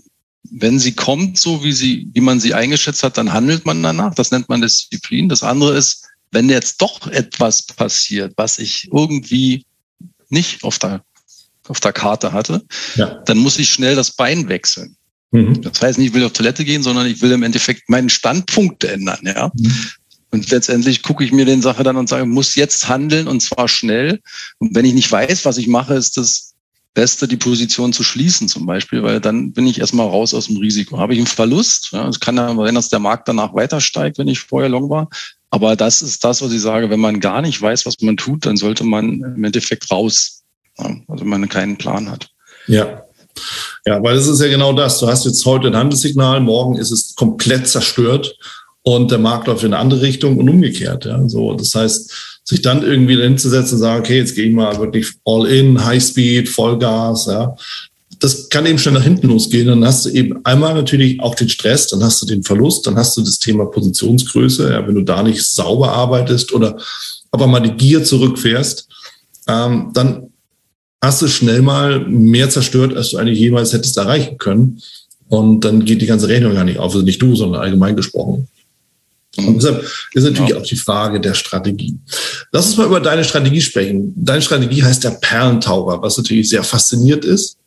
[0.52, 4.14] wenn sie kommt, so wie sie, wie man sie eingeschätzt hat, dann handelt man danach.
[4.14, 5.30] Das nennt man Disziplin.
[5.30, 9.66] Das andere ist, wenn jetzt doch etwas passiert, was ich irgendwie
[10.30, 11.04] nicht auf der,
[11.68, 12.64] auf der Karte hatte,
[12.96, 13.22] ja.
[13.26, 14.98] dann muss ich schnell das Bein wechseln.
[15.32, 15.62] Mhm.
[15.62, 18.84] Das heißt nicht, ich will auf Toilette gehen, sondern ich will im Endeffekt meinen Standpunkt
[18.84, 19.52] ändern, ja.
[19.56, 19.74] Mhm.
[20.32, 23.68] Und letztendlich gucke ich mir den Sache dann und sage, muss jetzt handeln und zwar
[23.68, 24.20] schnell.
[24.58, 26.53] Und wenn ich nicht weiß, was ich mache, ist das
[26.94, 30.58] Beste, die Position zu schließen zum Beispiel, weil dann bin ich erstmal raus aus dem
[30.58, 31.00] Risiko.
[31.00, 31.90] Habe ich einen Verlust?
[31.92, 34.90] Ja, es kann ja sein, dass der Markt danach weiter steigt, wenn ich vorher long
[34.90, 35.10] war.
[35.50, 38.46] Aber das ist das, was ich sage, wenn man gar nicht weiß, was man tut,
[38.46, 40.44] dann sollte man im Endeffekt raus.
[40.78, 42.30] Ja, also wenn man keinen Plan hat.
[42.68, 43.04] Ja.
[43.86, 45.00] Ja, weil es ist ja genau das.
[45.00, 48.36] Du hast jetzt heute ein Handelssignal, morgen ist es komplett zerstört
[48.84, 51.06] und der Markt läuft in eine andere Richtung und umgekehrt.
[51.06, 54.78] Ja, so, das heißt, sich dann irgendwie hinzusetzen und sagen, okay, jetzt gehe ich mal
[54.80, 57.56] wirklich all in, High Speed, Vollgas, ja.
[58.20, 59.68] Das kann eben schnell nach hinten losgehen.
[59.68, 62.96] Dann hast du eben einmal natürlich auch den Stress, dann hast du den Verlust, dann
[62.96, 66.78] hast du das Thema Positionsgröße, ja, wenn du da nicht sauber arbeitest oder
[67.32, 68.88] aber mal die Gier zurückfährst,
[69.48, 70.30] ähm, dann
[71.02, 74.82] hast du schnell mal mehr zerstört, als du eigentlich jemals hättest erreichen können.
[75.28, 76.94] Und dann geht die ganze Rechnung gar nicht auf.
[76.94, 78.48] Also nicht du, sondern allgemein gesprochen.
[79.38, 80.58] Und deshalb ist natürlich ja.
[80.58, 81.98] auch die Frage der Strategie.
[82.52, 84.14] Lass uns mal über deine Strategie sprechen.
[84.16, 87.58] Deine Strategie heißt der Perlentaucher, was natürlich sehr fasziniert ist.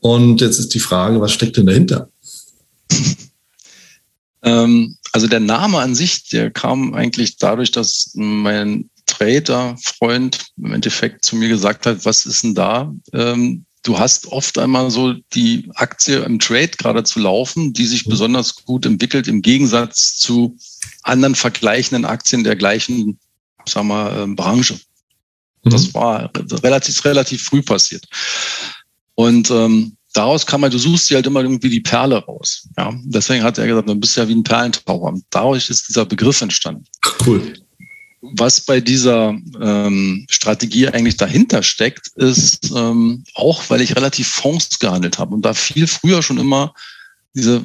[0.00, 2.08] Und jetzt ist die Frage, was steckt denn dahinter?
[4.40, 11.24] Ähm, also der Name an sich, der kam eigentlich dadurch, dass mein Trader-Freund im Endeffekt
[11.24, 12.94] zu mir gesagt hat, was ist denn da?
[13.12, 18.06] Ähm, du hast oft einmal so die Aktie im Trade gerade zu laufen, die sich
[18.06, 18.10] mhm.
[18.10, 20.56] besonders gut entwickelt im Gegensatz zu
[21.02, 23.18] anderen vergleichenden Aktien der gleichen,
[23.66, 24.78] sagen wir, äh, Branche.
[25.64, 25.70] Mhm.
[25.70, 26.30] Das war
[26.62, 28.06] relativ, relativ früh passiert.
[29.14, 32.68] Und ähm, daraus kann man, du suchst dir halt immer irgendwie die Perle raus.
[32.76, 35.12] Ja, deswegen hat er gesagt, du bist ja wie ein Perlentaucher.
[35.12, 36.84] Und dadurch ist dieser Begriff entstanden.
[37.26, 37.54] Cool.
[38.20, 44.78] Was bei dieser ähm, Strategie eigentlich dahinter steckt, ist ähm, auch, weil ich relativ Fonds
[44.78, 46.74] gehandelt habe und da viel früher schon immer
[47.38, 47.64] diese,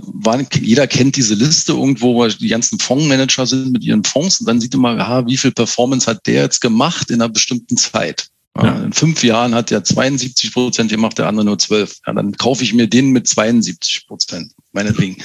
[0.61, 4.61] jeder kennt diese Liste irgendwo, wo die ganzen Fondsmanager sind mit ihren Fonds und dann
[4.61, 8.27] sieht man, aha, wie viel Performance hat der jetzt gemacht in einer bestimmten Zeit.
[8.55, 8.83] Ja.
[8.83, 11.97] In fünf Jahren hat der 72 Prozent gemacht, der andere nur 12.
[12.05, 15.17] Ja, dann kaufe ich mir den mit 72 Prozent, meinetwegen.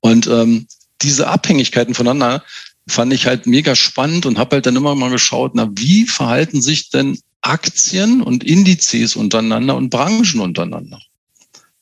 [0.00, 0.66] Und ähm,
[1.02, 2.44] diese Abhängigkeiten voneinander
[2.88, 6.62] fand ich halt mega spannend und habe halt dann immer mal geschaut, na, wie verhalten
[6.62, 11.00] sich denn Aktien und Indizes untereinander und Branchen untereinander?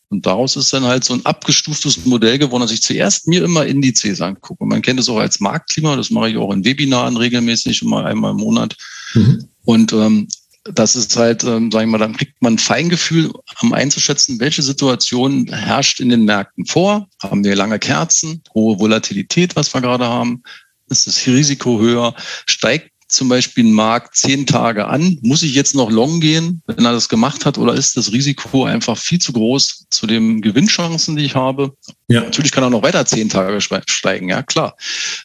[0.09, 3.67] Und daraus ist dann halt so ein abgestuftes Modell geworden, dass ich zuerst mir immer
[3.67, 4.64] Indizes angucke.
[4.64, 8.33] Man kennt es auch als Marktklima, das mache ich auch in Webinaren regelmäßig, immer einmal
[8.33, 8.77] im Monat.
[9.14, 9.49] Mhm.
[9.64, 10.29] Und ähm,
[10.64, 14.62] das ist halt, ähm, sagen wir mal, dann kriegt man ein Feingefühl, um einzuschätzen, welche
[14.62, 17.09] Situation herrscht in den Märkten vor.
[17.23, 20.43] Haben wir lange Kerzen, hohe Volatilität, was wir gerade haben?
[20.88, 22.14] Ist das Risiko höher?
[22.47, 26.85] Steigt zum Beispiel ein Markt zehn Tage an, muss ich jetzt noch long gehen, wenn
[26.85, 31.17] er das gemacht hat, oder ist das Risiko einfach viel zu groß zu den Gewinnchancen,
[31.17, 31.75] die ich habe?
[32.09, 32.23] Ja.
[32.23, 34.77] Natürlich kann er noch weiter zehn Tage steigen, ja klar.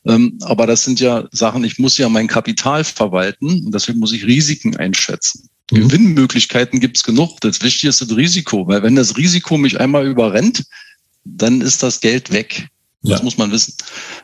[0.05, 4.13] Ähm, aber das sind ja Sachen, ich muss ja mein Kapital verwalten und deswegen muss
[4.13, 5.49] ich Risiken einschätzen.
[5.71, 5.87] Mhm.
[5.87, 7.39] Gewinnmöglichkeiten gibt es genug.
[7.41, 10.63] Das Wichtigste ist das Risiko, weil wenn das Risiko mich einmal überrennt,
[11.25, 12.67] dann ist das Geld weg.
[13.01, 13.23] Das ja.
[13.23, 13.75] muss man wissen.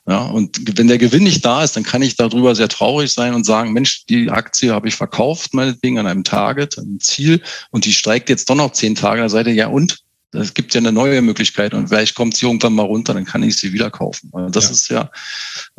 [0.07, 3.33] Ja, und wenn der Gewinn nicht da ist, dann kann ich darüber sehr traurig sein
[3.33, 7.85] und sagen, Mensch, die Aktie habe ich verkauft, meinetwegen an einem Target, einem Ziel, und
[7.85, 9.21] die steigt jetzt doch noch zehn Tage.
[9.21, 9.99] Da seid ihr, ja, und?
[10.33, 13.43] Es gibt ja eine neue Möglichkeit und vielleicht kommt sie irgendwann mal runter, dann kann
[13.43, 14.29] ich sie wieder kaufen.
[14.33, 14.71] Also das ja.
[14.71, 15.11] ist ja,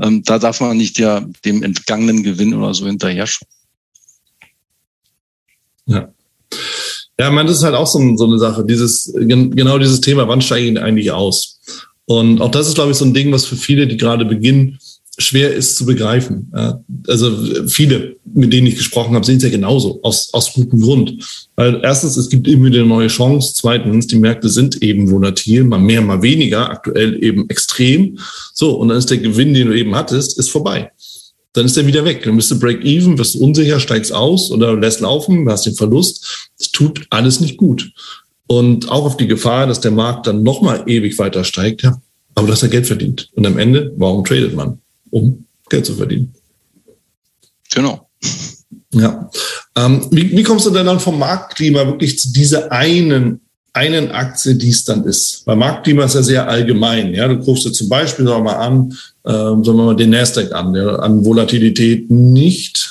[0.01, 3.49] ähm, da darf man nicht ja dem entgangenen Gewinn oder so hinterher schauen.
[5.85, 6.09] Ja.
[7.19, 10.43] Ja, man, das ist halt auch so, so eine Sache, dieses, genau dieses Thema, wann
[10.43, 11.61] steige ich eigentlich aus?
[12.07, 14.79] Und auch das ist, glaube ich, so ein Ding, was für viele, die gerade beginnen,
[15.19, 16.53] schwer ist zu begreifen.
[17.09, 21.49] Also viele, mit denen ich gesprochen habe, sehen es ja genauso, aus, aus gutem Grund.
[21.57, 23.55] Weil erstens, es gibt immer wieder neue Chance.
[23.57, 28.19] Zweitens, die Märkte sind eben volatil, mal mehr, mal weniger, aktuell eben extrem.
[28.55, 30.93] So, und dann ist der Gewinn, den du eben hattest, ist vorbei.
[31.55, 32.23] Dann ist er wieder weg.
[32.25, 36.51] Dann bist du Break-Even, wirst unsicher, steigst aus oder lässt laufen, hast den Verlust.
[36.59, 37.91] Das tut alles nicht gut
[38.47, 41.83] und auch auf die Gefahr, dass der Markt dann nochmal ewig weiter steigt.
[41.83, 42.01] Ja,
[42.35, 43.31] aber dass er Geld verdient.
[43.35, 44.79] Und am Ende, warum tradet man?
[45.11, 46.35] Um Geld zu verdienen.
[47.75, 48.09] Genau.
[48.93, 49.31] Ja.
[49.77, 53.41] Ähm, wie, wie kommst du denn dann vom Marktklima wirklich zu dieser einen,
[53.73, 55.43] einen Aktie, die es dann ist?
[55.47, 57.15] Weil Marktklima ist ja sehr allgemein.
[57.15, 58.93] Ja, du guckst dir zum Beispiel sagen wir mal an,
[59.27, 62.91] ähm, sagen wir mal den Nasdaq an, der an Volatilität nicht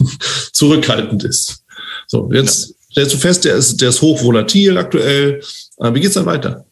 [0.52, 1.62] zurückhaltend ist.
[2.06, 5.42] So, jetzt stellst du fest, der ist, der ist hochvolatil aktuell.
[5.78, 6.64] Äh, wie geht's dann weiter?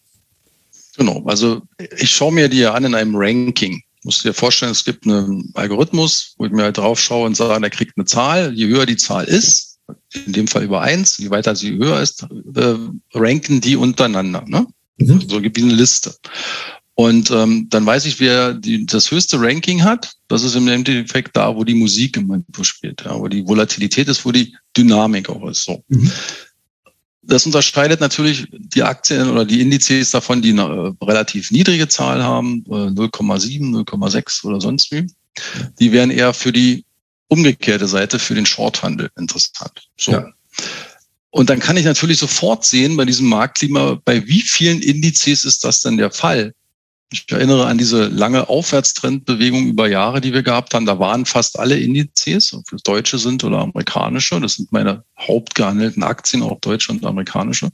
[0.97, 1.61] Genau, also
[1.99, 3.83] ich schaue mir die ja an in einem Ranking.
[4.03, 7.37] Du musst dir vorstellen, es gibt einen Algorithmus, wo ich mir halt drauf schaue und
[7.37, 8.55] sage, der kriegt eine Zahl.
[8.55, 9.79] Je höher die Zahl ist,
[10.15, 12.75] in dem Fall über eins, je weiter sie höher ist, äh,
[13.13, 14.45] ranken die untereinander.
[14.47, 14.67] Ne?
[14.97, 15.21] Mhm.
[15.29, 16.15] So gibt es eine Liste.
[16.97, 20.15] Und ähm, dann weiß ich, wer die, das höchste Ranking hat.
[20.29, 24.09] Das ist im Endeffekt da, wo die Musik im Moment spielt, ja, wo die Volatilität
[24.09, 25.65] ist, wo die Dynamik auch ist.
[25.65, 25.83] So.
[25.89, 26.11] Mhm.
[27.23, 32.23] Das unterscheidet natürlich die Aktien oder die Indizes davon, die eine äh, relativ niedrige Zahl
[32.23, 35.07] haben, 0,7, äh, 0,6 oder sonst wie.
[35.81, 36.85] Die wären eher für die
[37.27, 39.89] umgekehrte Seite, für den Shorthandel interessant.
[39.97, 40.13] So.
[40.13, 40.27] Ja.
[41.31, 45.65] Und dann kann ich natürlich sofort sehen bei diesem Marktklima, bei wie vielen Indizes ist
[45.65, 46.55] das denn der Fall?
[47.11, 50.87] Ich erinnere an diese lange Aufwärtstrendbewegung über Jahre, die wir gehabt haben.
[50.87, 54.41] Da waren fast alle Indizes, ob es deutsche sind oder amerikanische.
[54.41, 57.71] Das sind meine hauptgehandelten Aktien, auch deutsche und amerikanische.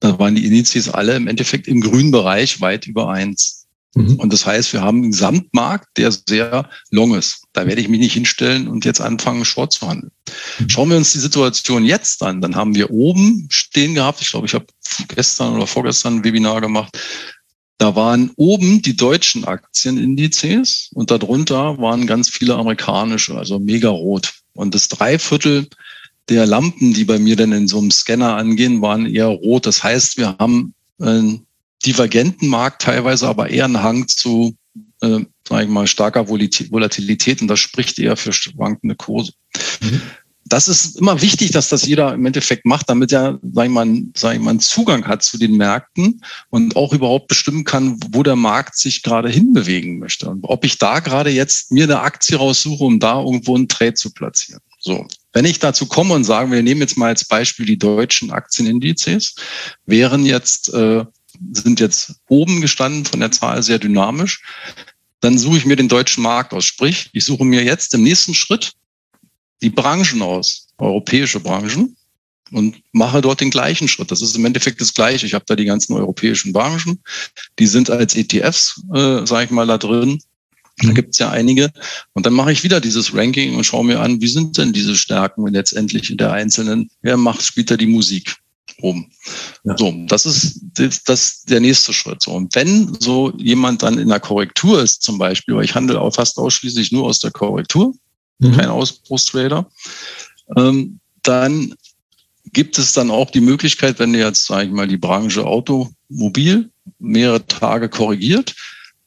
[0.00, 3.60] Da waren die Indizes alle im Endeffekt im grünen Bereich weit über eins.
[3.94, 4.16] Mhm.
[4.16, 7.44] Und das heißt, wir haben einen Gesamtmarkt, der sehr long ist.
[7.52, 10.12] Da werde ich mich nicht hinstellen und jetzt anfangen, Short zu handeln.
[10.58, 10.68] Mhm.
[10.68, 12.40] Schauen wir uns die Situation jetzt an.
[12.40, 14.66] Dann haben wir oben stehen gehabt, ich glaube, ich habe
[15.08, 16.96] gestern oder vorgestern ein Webinar gemacht.
[17.80, 24.34] Da waren oben die deutschen Aktienindizes und darunter waren ganz viele amerikanische, also mega rot.
[24.52, 25.66] Und das Dreiviertel
[26.28, 29.64] der Lampen, die bei mir dann in so einem Scanner angehen, waren eher rot.
[29.64, 31.46] Das heißt, wir haben einen
[31.86, 34.54] divergenten Markt teilweise, aber eher einen Hang zu,
[35.00, 39.32] äh, sage ich mal, starker Volatilität und das spricht eher für schwankende Kurse.
[39.80, 40.02] Mhm.
[40.46, 44.02] Das ist immer wichtig, dass das jeder im Endeffekt macht, damit er, sag ich mal,
[44.16, 48.36] sag ich mal, Zugang hat zu den Märkten und auch überhaupt bestimmen kann, wo der
[48.36, 52.82] Markt sich gerade hinbewegen möchte und ob ich da gerade jetzt mir eine Aktie raussuche,
[52.82, 54.60] um da irgendwo einen Trade zu platzieren.
[54.80, 55.06] So.
[55.32, 59.34] Wenn ich dazu komme und sagen, wir nehmen jetzt mal als Beispiel die deutschen Aktienindizes,
[59.86, 61.04] wären jetzt, äh,
[61.52, 64.42] sind jetzt oben gestanden von der Zahl sehr dynamisch,
[65.20, 66.64] dann suche ich mir den deutschen Markt aus.
[66.64, 68.72] Sprich, ich suche mir jetzt im nächsten Schritt
[69.62, 71.96] die Branchen aus, europäische Branchen,
[72.52, 74.10] und mache dort den gleichen Schritt.
[74.10, 75.26] Das ist im Endeffekt das Gleiche.
[75.26, 77.00] Ich habe da die ganzen europäischen Branchen,
[77.58, 80.20] die sind als ETFs, äh, sage ich mal, da drin.
[80.78, 80.94] Da mhm.
[80.94, 81.70] gibt's ja einige.
[82.12, 84.96] Und dann mache ich wieder dieses Ranking und schaue mir an, wie sind denn diese
[84.96, 88.36] Stärken letztendlich in der einzelnen, wer macht, spielt da die Musik
[88.80, 89.12] oben.
[89.64, 89.76] Ja.
[89.76, 92.22] So, das ist das, das der nächste Schritt.
[92.22, 96.00] So, und wenn so jemand dann in der Korrektur ist, zum Beispiel, weil ich handle
[96.00, 97.94] auch fast ausschließlich nur aus der Korrektur,
[98.40, 98.56] mhm.
[98.56, 99.70] kein Ausbruchstrader,
[100.56, 101.74] ähm, dann
[102.52, 107.46] gibt es dann auch die Möglichkeit, wenn jetzt, sage ich mal, die Branche Automobil mehrere
[107.46, 108.54] Tage korrigiert,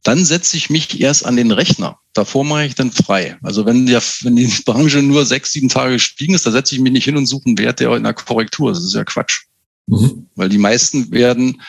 [0.03, 1.97] dann setze ich mich erst an den Rechner.
[2.13, 3.37] Davor mache ich dann frei.
[3.41, 6.81] Also wenn, der, wenn die Branche nur sechs, sieben Tage gestiegen ist, da setze ich
[6.81, 8.79] mich nicht hin und suche einen Wert, der in der Korrektur ist.
[8.79, 9.45] Das ist ja Quatsch.
[9.87, 10.27] Mhm.
[10.35, 11.61] Weil die meisten werden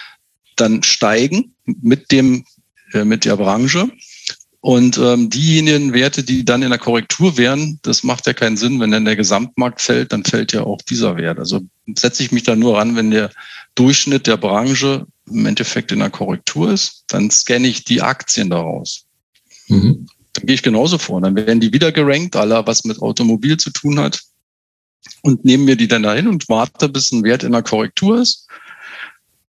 [0.56, 2.44] dann steigen mit dem,
[2.92, 3.88] äh, mit der Branche.
[4.64, 8.80] Und ähm, diejenigen Werte, die dann in der Korrektur wären, das macht ja keinen Sinn.
[8.80, 11.38] Wenn dann der Gesamtmarkt fällt, dann fällt ja auch dieser Wert.
[11.38, 11.60] Also
[11.94, 13.30] setze ich mich da nur ran, wenn der
[13.74, 19.04] Durchschnitt der Branche im Endeffekt in der Korrektur ist, dann scanne ich die Aktien daraus.
[19.68, 20.06] Mhm.
[20.32, 21.20] Dann gehe ich genauso vor.
[21.20, 24.22] Dann werden die wieder gerankt, aller was mit Automobil zu tun hat.
[25.20, 28.48] Und nehme mir die dann dahin und warte, bis ein Wert in der Korrektur ist.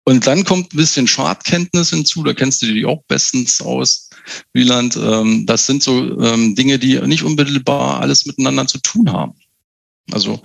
[0.06, 2.24] Und dann kommt ein bisschen Chartkenntnis hinzu.
[2.24, 4.10] Da kennst du die auch bestens aus,
[4.52, 4.98] Wieland.
[4.98, 9.34] Ähm, das sind so ähm, Dinge, die nicht unmittelbar alles miteinander zu tun haben.
[10.12, 10.42] Also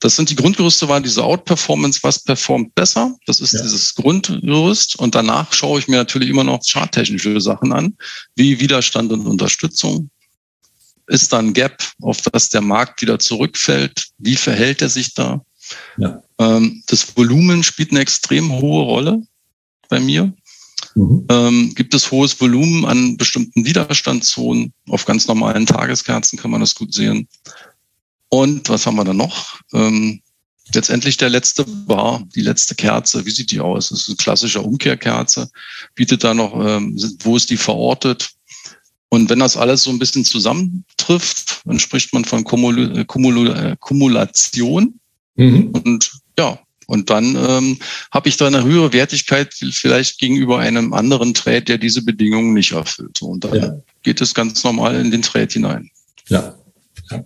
[0.00, 3.14] das sind die Grundgerüste, waren diese Outperformance, was performt besser.
[3.26, 3.60] Das ist ja.
[3.60, 4.98] dieses Grundgerüst.
[4.98, 7.96] Und danach schaue ich mir natürlich immer noch charttechnische Sachen an,
[8.34, 10.08] wie Widerstand und Unterstützung.
[11.06, 14.08] Ist da ein Gap, auf das der Markt wieder zurückfällt?
[14.16, 15.44] Wie verhält er sich da?
[15.96, 16.22] Ja.
[16.38, 19.22] Ähm, das Volumen spielt eine extrem hohe Rolle
[19.88, 20.32] bei mir.
[20.94, 21.26] Mhm.
[21.30, 24.72] Ähm, gibt es hohes Volumen an bestimmten Widerstandszonen?
[24.88, 27.28] Auf ganz normalen Tageskerzen kann man das gut sehen.
[28.28, 29.60] Und was haben wir da noch?
[29.72, 30.22] Ähm,
[30.74, 33.26] letztendlich der letzte Bar, die letzte Kerze.
[33.26, 33.90] Wie sieht die aus?
[33.90, 35.50] Das ist eine klassische Umkehrkerze.
[35.94, 38.30] Bietet da noch, ähm, wo ist die verortet?
[39.08, 43.50] Und wenn das alles so ein bisschen zusammentrifft, dann spricht man von Kumul äh, Kumul
[43.50, 44.99] äh, Kumulation.
[45.40, 45.70] Mhm.
[45.70, 47.78] Und ja, und dann ähm,
[48.10, 52.72] habe ich da eine höhere Wertigkeit vielleicht gegenüber einem anderen Trade, der diese Bedingungen nicht
[52.72, 53.22] erfüllt.
[53.22, 53.74] Und dann ja.
[54.02, 55.90] geht es ganz normal in den Trade hinein.
[56.28, 56.54] Ja.
[57.10, 57.24] ja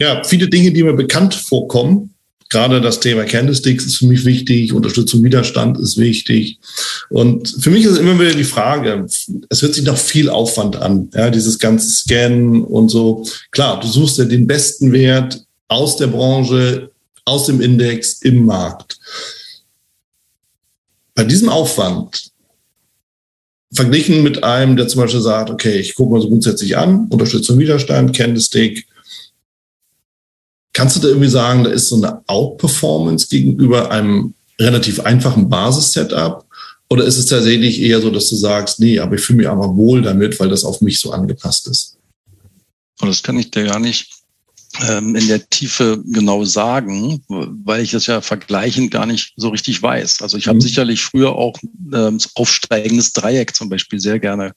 [0.00, 2.14] ja, viele Dinge, die mir bekannt vorkommen.
[2.50, 6.58] Gerade das Thema Candlesticks ist für mich wichtig, Unterstützung Widerstand ist wichtig.
[7.10, 9.04] Und für mich ist immer wieder die Frage,
[9.50, 13.26] es hört sich noch viel Aufwand an, ja, dieses ganze Scannen und so.
[13.50, 16.90] Klar, du suchst ja den besten Wert aus der Branche,
[17.28, 18.98] aus dem Index, im Markt.
[21.14, 22.30] Bei diesem Aufwand,
[23.72, 27.58] verglichen mit einem, der zum Beispiel sagt, okay, ich gucke mal so grundsätzlich an, Unterstützung
[27.58, 28.86] Widerstand, Candlestick,
[30.78, 36.46] Kannst du da irgendwie sagen, da ist so eine Outperformance gegenüber einem relativ einfachen Basis-Setup?
[36.88, 39.74] Oder ist es tatsächlich eher so, dass du sagst, nee, aber ich fühle mich aber
[39.74, 41.96] wohl damit, weil das auf mich so angepasst ist?
[43.00, 44.17] Und das kann ich dir gar nicht
[44.80, 50.22] in der Tiefe genau sagen, weil ich das ja vergleichend gar nicht so richtig weiß.
[50.22, 50.62] Also ich habe mhm.
[50.62, 51.58] sicherlich früher auch
[51.92, 54.52] ähm, aufsteigendes Dreieck zum Beispiel sehr gerne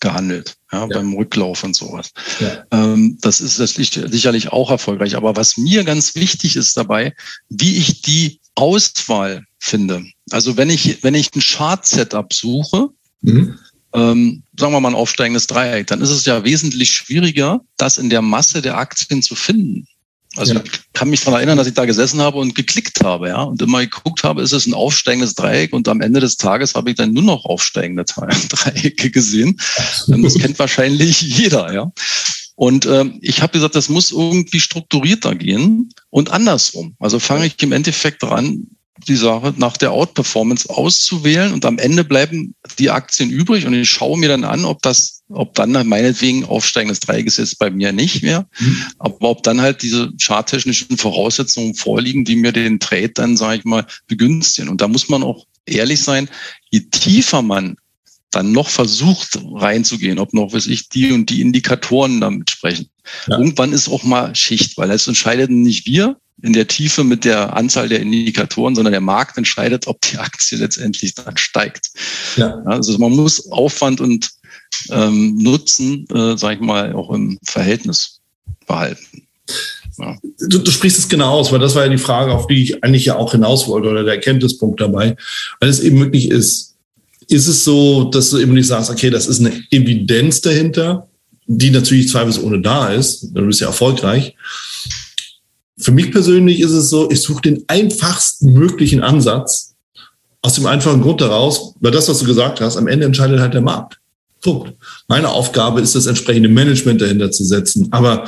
[0.00, 0.86] gehandelt, ja, ja.
[0.86, 2.12] beim Rücklauf und sowas.
[2.38, 2.64] Ja.
[2.70, 5.16] Ähm, das ist sicherlich auch erfolgreich.
[5.16, 7.14] Aber was mir ganz wichtig ist dabei,
[7.48, 10.04] wie ich die Auswahl finde.
[10.30, 12.90] Also wenn ich, wenn ich ein Chart-Setup suche,
[13.22, 13.58] mhm.
[13.94, 18.10] ähm, sagen wir mal ein aufsteigendes Dreieck, dann ist es ja wesentlich schwieriger, das in
[18.10, 19.86] der Masse der Aktien zu finden.
[20.36, 20.62] Also ja.
[20.64, 23.62] ich kann mich daran erinnern, dass ich da gesessen habe und geklickt habe, ja, und
[23.62, 26.96] immer geguckt habe, ist es ein aufsteigendes Dreieck und am Ende des Tages habe ich
[26.96, 28.04] dann nur noch aufsteigende
[28.48, 29.60] Dreiecke gesehen.
[30.08, 31.92] Das kennt wahrscheinlich jeder, ja.
[32.56, 36.94] Und ähm, ich habe gesagt, das muss irgendwie strukturierter gehen und andersrum.
[37.00, 38.68] Also fange ich im Endeffekt dran,
[39.08, 43.90] die Sache nach der Outperformance auszuwählen und am Ende bleiben die Aktien übrig und ich
[43.90, 47.92] schaue mir dann an, ob das, ob dann meinetwegen aufsteigendes Dreieck ist jetzt bei mir
[47.92, 48.84] nicht mehr, mhm.
[48.98, 53.64] aber ob dann halt diese charttechnischen Voraussetzungen vorliegen, die mir den Trade dann, sage ich
[53.64, 54.68] mal, begünstigen.
[54.68, 56.28] Und da muss man auch ehrlich sein,
[56.70, 57.76] je tiefer man
[58.30, 62.88] dann noch versucht reinzugehen, ob noch, weiß ich, die und die Indikatoren damit sprechen.
[63.28, 63.38] Ja.
[63.38, 67.56] Irgendwann ist auch mal Schicht, weil es entscheidet nicht wir in der Tiefe mit der
[67.56, 71.90] Anzahl der Indikatoren, sondern der Markt entscheidet, ob die Aktie letztendlich dann steigt.
[72.36, 72.58] Ja.
[72.66, 74.30] Also man muss Aufwand und
[74.90, 78.20] ähm, Nutzen, äh, sage ich mal, auch im Verhältnis
[78.66, 79.22] behalten.
[79.98, 80.18] Ja.
[80.38, 82.84] Du, du, sprichst es genau aus, weil das war ja die Frage, auf die ich
[82.84, 85.16] eigentlich ja auch hinaus wollte oder der Erkenntnispunkt dabei,
[85.60, 86.74] weil es eben wirklich ist,
[87.28, 91.08] ist es so, dass du eben nicht sagst, okay, das ist eine Evidenz dahinter,
[91.46, 94.34] die natürlich zweifelsohne da ist, dann bist du ja erfolgreich.
[95.78, 99.74] Für mich persönlich ist es so, ich suche den einfachsten möglichen Ansatz
[100.42, 103.54] aus dem einfachen Grund daraus, weil das, was du gesagt hast, am Ende entscheidet halt
[103.54, 103.98] der Markt.
[104.42, 104.74] Punkt.
[105.08, 107.88] Meine Aufgabe ist, das entsprechende Management dahinter zu setzen.
[107.90, 108.24] Aber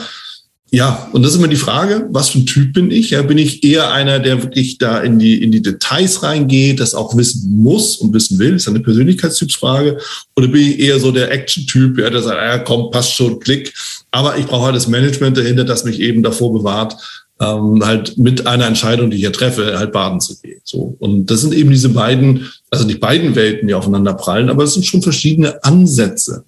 [0.70, 3.10] ja, und das ist immer die Frage, was für ein Typ bin ich?
[3.10, 6.94] Ja, bin ich eher einer, der wirklich da in die, in die Details reingeht, das
[6.94, 8.52] auch wissen muss und wissen will?
[8.52, 9.98] Das ist eine Persönlichkeitstypsfrage.
[10.34, 13.72] Oder bin ich eher so der Action-Typ, ja, der sagt, ja, komm, passt schon, klick.
[14.10, 16.96] Aber ich brauche halt das Management dahinter, das mich eben davor bewahrt,
[17.40, 20.60] ähm, halt mit einer Entscheidung, die ich ja treffe, halt baden zu gehen.
[20.64, 20.96] So.
[20.98, 24.74] Und das sind eben diese beiden, also nicht beiden Welten, die aufeinander prallen, aber es
[24.74, 26.44] sind schon verschiedene Ansätze.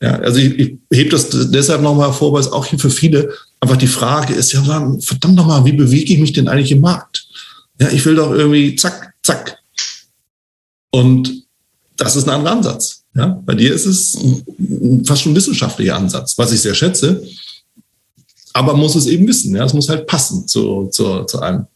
[0.00, 3.32] Ja, also ich, ich hebe das deshalb nochmal vor, weil es auch hier für viele
[3.60, 4.62] einfach die Frage ist, ja,
[5.00, 7.26] verdammt nochmal, wie bewege ich mich denn eigentlich im Markt?
[7.80, 9.58] Ja, ich will doch irgendwie zack, zack.
[10.90, 11.44] Und
[11.96, 13.02] das ist ein anderer Ansatz.
[13.14, 14.16] Ja, bei dir ist es
[15.04, 17.26] fast schon ein wissenschaftlicher Ansatz, was ich sehr schätze.
[18.58, 19.54] Aber muss es eben wissen.
[19.54, 21.66] Ja, es muss halt passen zu, zu, zu einem.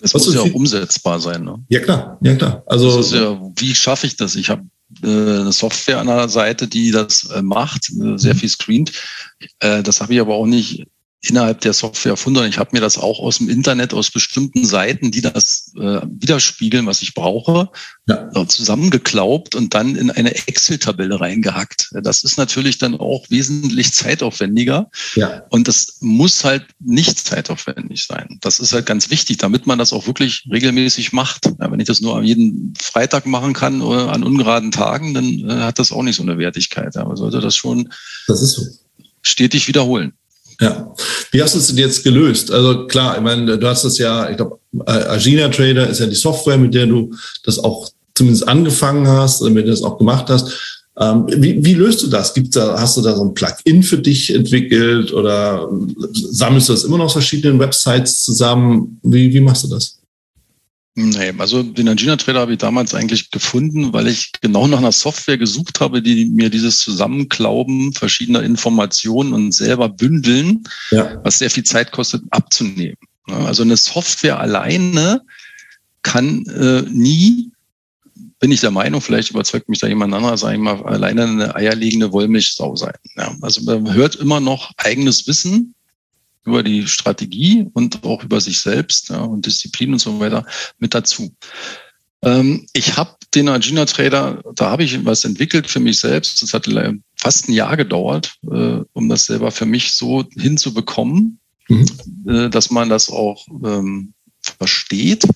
[0.00, 1.44] Es muss ja auch umsetzbar sein.
[1.44, 1.62] Ne?
[1.68, 2.62] Ja, klar, ja, klar.
[2.64, 4.34] Also, ja, wie schaffe ich das?
[4.34, 4.62] Ich habe
[5.02, 8.38] äh, eine Software an der Seite, die das äh, macht, äh, sehr mhm.
[8.38, 8.92] viel screent.
[9.58, 10.86] Das habe ich aber auch nicht
[11.22, 12.44] innerhalb der Software erfunden.
[12.46, 16.86] Ich habe mir das auch aus dem Internet, aus bestimmten Seiten, die das äh, widerspiegeln,
[16.86, 17.70] was ich brauche,
[18.08, 18.28] ja.
[18.48, 21.90] zusammengeklaubt und dann in eine Excel-Tabelle reingehackt.
[22.02, 24.90] Das ist natürlich dann auch wesentlich zeitaufwendiger.
[25.14, 25.44] Ja.
[25.50, 28.38] Und das muss halt nicht zeitaufwendig sein.
[28.40, 31.46] Das ist halt ganz wichtig, damit man das auch wirklich regelmäßig macht.
[31.60, 35.62] Ja, wenn ich das nur jeden Freitag machen kann oder an ungeraden Tagen, dann äh,
[35.62, 36.96] hat das auch nicht so eine Wertigkeit.
[36.96, 37.92] Aber sollte das schon
[38.26, 38.62] das so.
[39.22, 40.14] stetig wiederholen.
[40.62, 40.94] Ja.
[41.32, 42.52] Wie hast du es denn jetzt gelöst?
[42.52, 46.14] Also klar, ich meine, du hast es ja, ich glaube, Agina Trader ist ja die
[46.14, 47.10] Software, mit der du
[47.44, 50.80] das auch zumindest angefangen hast, mit der du das auch gemacht hast.
[50.96, 52.32] Ähm, wie, wie, löst du das?
[52.32, 55.68] Gibt's da, hast du da so ein Plugin für dich entwickelt oder
[56.12, 59.00] sammelst du das immer noch aus verschiedenen Websites zusammen?
[59.02, 59.98] Wie, wie machst du das?
[60.94, 64.92] Nee, also den Angina Trader habe ich damals eigentlich gefunden, weil ich genau nach einer
[64.92, 71.18] Software gesucht habe, die mir dieses Zusammenklauben verschiedener Informationen und selber bündeln, ja.
[71.24, 72.98] was sehr viel Zeit kostet, abzunehmen.
[73.26, 75.22] Also eine Software alleine
[76.02, 77.50] kann äh, nie,
[78.38, 81.54] bin ich der Meinung, vielleicht überzeugt mich da jemand anderer, sage ich mal, alleine eine
[81.54, 82.94] eierlegende Wollmilchsau sein.
[83.16, 85.74] Ja, also man hört immer noch eigenes Wissen
[86.44, 90.44] über die Strategie und auch über sich selbst ja, und Disziplin und so weiter
[90.78, 91.34] mit dazu.
[92.22, 96.42] Ähm, ich habe den Agina Trader, da habe ich was entwickelt für mich selbst.
[96.42, 96.68] Das hat
[97.16, 101.86] fast ein Jahr gedauert, äh, um das selber für mich so hinzubekommen, mhm.
[102.28, 104.14] äh, dass man das auch ähm,
[104.58, 105.26] versteht.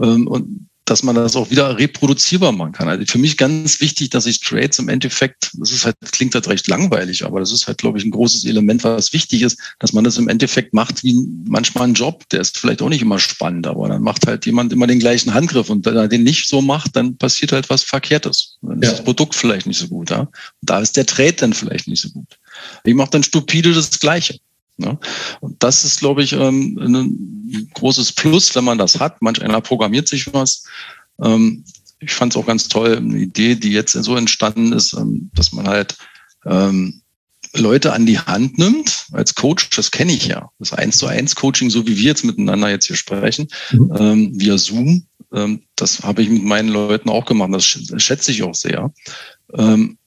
[0.00, 2.88] Ähm, und dass man das auch wieder reproduzierbar machen kann.
[2.88, 6.48] Also für mich ganz wichtig, dass ich Trades im Endeffekt, das ist halt, klingt halt
[6.48, 9.92] recht langweilig, aber das ist halt, glaube ich, ein großes Element, was wichtig ist, dass
[9.92, 11.16] man das im Endeffekt macht wie
[11.46, 12.28] manchmal ein Job.
[12.30, 15.34] Der ist vielleicht auch nicht immer spannend, aber dann macht halt jemand immer den gleichen
[15.34, 18.58] Handgriff und wenn er den nicht so macht, dann passiert halt was Verkehrtes.
[18.62, 20.10] Dann ist das Produkt vielleicht nicht so gut.
[20.10, 20.20] Ja?
[20.20, 20.30] Und
[20.62, 22.38] da ist der Trade dann vielleicht nicht so gut.
[22.84, 24.38] Ich mache dann stupide das Gleiche.
[24.76, 24.98] Ne?
[25.40, 29.22] Und das ist, glaube ich, ähm, ein großes Plus, wenn man das hat.
[29.22, 30.64] Manch einer programmiert sich was.
[31.22, 31.64] Ähm,
[32.00, 35.52] ich fand es auch ganz toll, eine Idee, die jetzt so entstanden ist, ähm, dass
[35.52, 35.96] man halt
[37.54, 40.50] Leute an die Hand nimmt als Coach, das kenne ich ja.
[40.58, 44.32] Das eins zu eins Coaching, so wie wir jetzt miteinander jetzt hier sprechen, mhm.
[44.40, 45.06] via Zoom.
[45.76, 47.52] das habe ich mit meinen Leuten auch gemacht.
[47.52, 48.92] Das schätze ich auch sehr.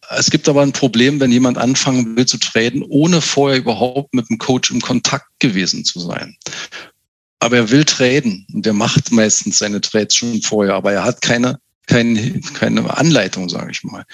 [0.10, 4.30] Es gibt aber ein Problem, wenn jemand anfangen will zu traden, ohne vorher überhaupt mit
[4.30, 6.36] dem Coach im Kontakt gewesen zu sein.
[7.40, 11.22] Aber er will traden und er macht meistens seine Trades schon vorher, aber er hat
[11.22, 14.06] keine, keine, keine Anleitung, sage ich mal.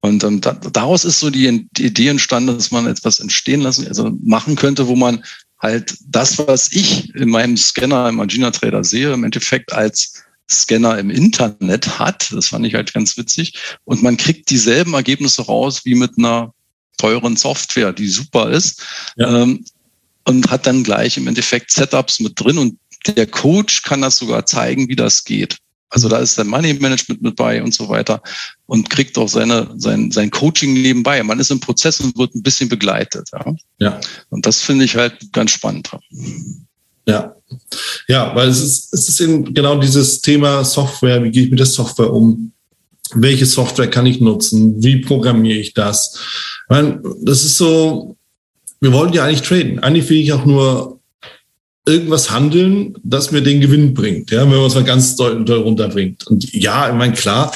[0.00, 3.86] Und ähm, da, daraus ist so die, die Idee entstanden, dass man etwas entstehen lassen,
[3.88, 5.24] also machen könnte, wo man
[5.58, 10.98] halt das, was ich in meinem Scanner im Agina Trader sehe, im Endeffekt als Scanner
[10.98, 12.32] im Internet hat.
[12.32, 13.54] Das fand ich halt ganz witzig.
[13.84, 16.54] Und man kriegt dieselben Ergebnisse raus wie mit einer
[16.96, 18.82] teuren Software, die super ist.
[19.16, 19.42] Ja.
[19.42, 19.64] Ähm,
[20.24, 24.44] und hat dann gleich im Endeffekt Setups mit drin und der Coach kann das sogar
[24.44, 25.56] zeigen, wie das geht.
[25.90, 28.20] Also da ist der Money Management mit bei und so weiter
[28.66, 31.22] und kriegt auch seine, sein, sein Coaching nebenbei.
[31.22, 33.30] Man ist im Prozess und wird ein bisschen begleitet.
[33.32, 33.54] Ja.
[33.78, 34.00] ja.
[34.28, 35.90] Und das finde ich halt ganz spannend.
[37.08, 37.34] Ja.
[38.06, 41.22] Ja, weil es ist, es ist eben genau dieses Thema Software.
[41.24, 42.52] Wie gehe ich mit der Software um?
[43.14, 44.82] Welche Software kann ich nutzen?
[44.82, 46.14] Wie programmiere ich das?
[46.14, 48.16] Ich meine, das ist so,
[48.80, 49.78] wir wollen ja eigentlich traden.
[49.78, 51.00] Eigentlich will ich auch nur
[51.86, 55.60] irgendwas handeln, das mir den Gewinn bringt, ja, wenn man es mal ganz doll, doll
[55.60, 56.26] runterbringt.
[56.26, 57.50] Und ja, ich meine, klar,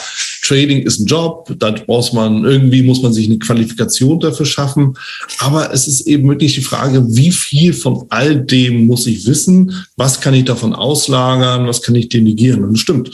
[0.52, 4.98] Trading ist ein Job, da braucht man, irgendwie muss man sich eine Qualifikation dafür schaffen.
[5.38, 9.72] Aber es ist eben wirklich die Frage, wie viel von all dem muss ich wissen?
[9.96, 11.66] Was kann ich davon auslagern?
[11.66, 12.64] Was kann ich delegieren?
[12.64, 13.10] Und stimmt.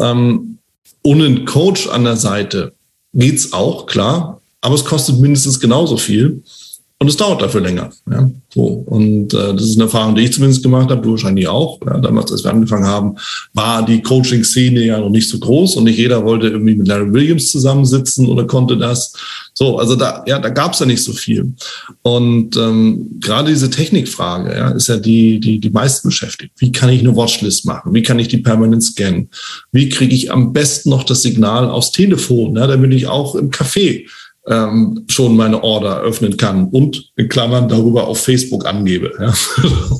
[0.00, 0.58] Ähm,
[1.02, 2.72] ohne einen Coach an der Seite
[3.12, 4.40] geht's auch, klar.
[4.60, 6.44] Aber es kostet mindestens genauso viel.
[6.98, 7.90] Und es dauert dafür länger.
[8.10, 8.62] Ja, so.
[8.86, 11.78] Und äh, das ist eine Erfahrung, die ich zumindest gemacht habe, du wahrscheinlich auch.
[11.84, 13.16] Ja, damals, als wir angefangen haben,
[13.52, 17.12] war die Coaching-Szene ja noch nicht so groß und nicht jeder wollte irgendwie mit Larry
[17.12, 19.12] Williams zusammensitzen oder konnte das.
[19.52, 21.52] So, also da, ja, da gab es ja nicht so viel.
[22.00, 26.54] Und ähm, gerade diese Technikfrage ja, ist ja die, die die meisten beschäftigt.
[26.56, 27.92] Wie kann ich eine Watchlist machen?
[27.92, 29.28] Wie kann ich die permanent scannen?
[29.70, 33.50] Wie kriege ich am besten noch das Signal aufs Telefon, ja, damit ich auch im
[33.50, 34.06] Café
[34.48, 39.12] ähm, schon meine Order öffnen kann und in Klammern darüber auf Facebook angebe.
[39.18, 39.34] Ja.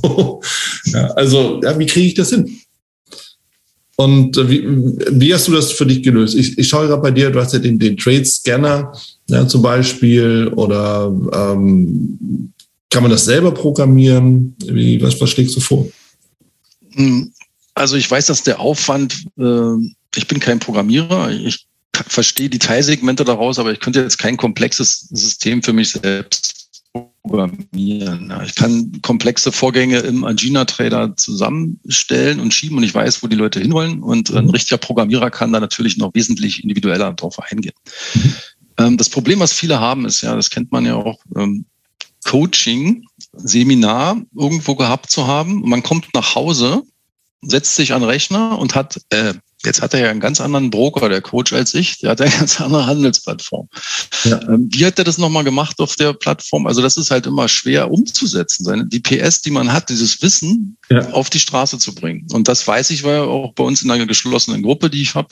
[0.85, 2.59] ja, also, ja, wie kriege ich das hin?
[3.97, 4.63] Und äh, wie,
[5.11, 6.35] wie hast du das für dich gelöst?
[6.35, 8.93] Ich, ich schaue gerade bei dir, du hast ja den, den Trade-Scanner
[9.27, 12.53] ja, zum Beispiel oder ähm,
[12.89, 14.55] kann man das selber programmieren?
[14.65, 15.87] Wie, was, was schlägst du vor?
[16.93, 17.33] Hm,
[17.73, 19.75] also ich weiß, dass der Aufwand, äh,
[20.15, 21.66] ich bin kein Programmierer, ich
[22.07, 26.57] verstehe die Teilsegmente daraus, aber ich könnte jetzt kein komplexes System für mich selbst
[27.23, 28.33] programmieren.
[28.45, 33.59] Ich kann komplexe Vorgänge im Agina-Trader zusammenstellen und schieben und ich weiß, wo die Leute
[33.59, 34.01] hinwollen.
[34.01, 37.75] Und ein richtiger Programmierer kann da natürlich noch wesentlich individueller drauf eingehen.
[38.13, 38.33] Mhm.
[38.77, 41.65] Ähm, das Problem, was viele haben, ist ja, das kennt man ja auch, ähm,
[42.25, 45.63] Coaching, Seminar irgendwo gehabt zu haben.
[45.63, 46.83] Und man kommt nach Hause,
[47.41, 49.33] setzt sich an Rechner und hat äh,
[49.65, 51.97] Jetzt hat er ja einen ganz anderen Broker, der Coach als ich.
[51.99, 53.67] Der hat eine ganz andere Handelsplattform.
[54.23, 54.39] Ja.
[54.43, 56.67] Ähm, wie hat er das nochmal gemacht auf der Plattform?
[56.67, 60.77] Also das ist halt immer schwer umzusetzen, seine, die PS, die man hat, dieses Wissen
[60.89, 61.09] ja.
[61.11, 62.27] auf die Straße zu bringen.
[62.31, 65.29] Und das weiß ich, weil auch bei uns in einer geschlossenen Gruppe, die ich habe,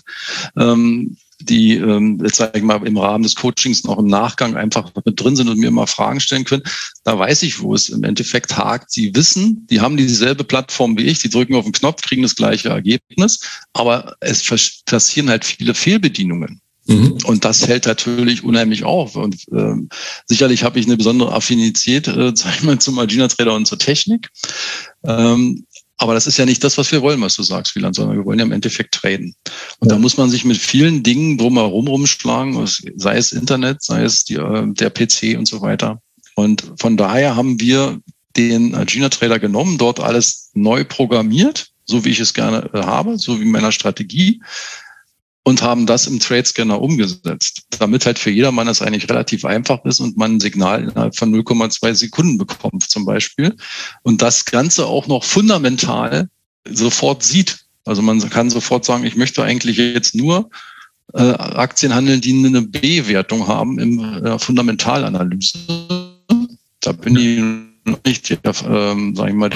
[0.58, 5.36] ähm, die ähm, ich mal im Rahmen des Coachings noch im Nachgang einfach mit drin
[5.36, 6.64] sind und mir immer Fragen stellen können,
[7.04, 8.92] da weiß ich, wo es im Endeffekt hakt.
[8.92, 12.36] Sie wissen, die haben dieselbe Plattform wie ich, die drücken auf den Knopf, kriegen das
[12.36, 13.40] gleiche Ergebnis,
[13.74, 14.44] aber es
[14.86, 16.62] passieren halt viele Fehlbedienungen.
[16.88, 17.18] Mhm.
[17.26, 19.16] Und das hält natürlich unheimlich auf.
[19.16, 19.90] Und ähm,
[20.28, 23.80] sicherlich habe ich eine besondere Affinität, äh, sag ich mal, zum Agina Trader und zur
[23.80, 24.30] Technik.
[25.04, 25.66] Ähm,
[25.98, 28.26] aber das ist ja nicht das, was wir wollen, was du sagst, Wieland, sondern wir
[28.26, 29.36] wollen ja im Endeffekt traden.
[29.80, 29.96] Und ja.
[29.96, 34.36] da muss man sich mit vielen Dingen drumherum rumschlagen, sei es Internet, sei es die,
[34.36, 36.02] äh, der PC und so weiter.
[36.36, 38.00] Und von daher haben wir
[38.36, 43.18] den Agina Trader genommen, dort alles neu programmiert, so wie ich es gerne äh, habe,
[43.18, 44.42] so wie in meiner Strategie
[45.48, 49.86] und haben das im Trade Scanner umgesetzt, damit halt für jedermann das eigentlich relativ einfach
[49.86, 53.56] ist und man ein Signal innerhalb von 0,2 Sekunden bekommt zum Beispiel
[54.02, 56.30] und das Ganze auch noch fundamental
[56.68, 57.60] sofort sieht.
[57.86, 60.50] Also man kann sofort sagen, ich möchte eigentlich jetzt nur
[61.14, 65.60] äh, Aktien handeln, die eine B-Wertung haben im äh, Fundamentalanalyse.
[66.82, 67.75] Da bin ich
[68.06, 69.52] nicht, der, ähm, sag ich mal,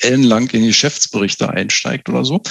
[0.00, 2.42] ellenlang in die Geschäftsberichte einsteigt oder so.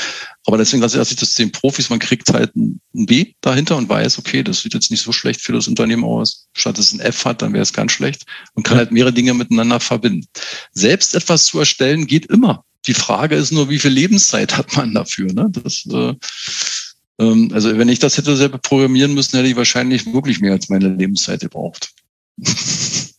[0.45, 4.19] Aber deswegen lasse ich das den Profis, man kriegt halt ein B dahinter und weiß,
[4.19, 6.47] okay, das sieht jetzt nicht so schlecht für das Unternehmen aus.
[6.53, 8.23] Statt es ein F hat, dann wäre es ganz schlecht
[8.55, 10.27] und kann halt mehrere Dinge miteinander verbinden.
[10.73, 12.65] Selbst etwas zu erstellen geht immer.
[12.87, 15.31] Die Frage ist nur, wie viel Lebenszeit hat man dafür?
[15.31, 15.49] Ne?
[15.51, 16.13] Das, äh,
[17.19, 20.69] ähm, also wenn ich das hätte selber programmieren müssen, hätte ich wahrscheinlich wirklich mehr als
[20.69, 21.93] meine Lebenszeit gebraucht.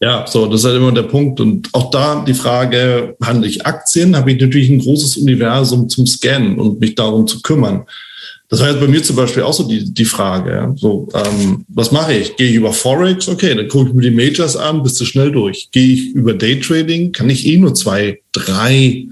[0.00, 1.40] Ja, so, das ist halt immer der Punkt.
[1.40, 6.06] Und auch da die Frage, handle ich Aktien, habe ich natürlich ein großes Universum zum
[6.06, 7.84] Scannen und mich darum zu kümmern.
[8.48, 10.52] Das war jetzt bei mir zum Beispiel auch so die, die Frage.
[10.52, 10.74] Ja?
[10.76, 12.36] So, ähm, was mache ich?
[12.36, 13.28] Gehe ich über Forex?
[13.28, 15.68] Okay, dann gucke ich mir die Majors an, bist du schnell durch.
[15.72, 17.12] Gehe ich über Daytrading?
[17.12, 19.06] Kann ich eh nur zwei, drei,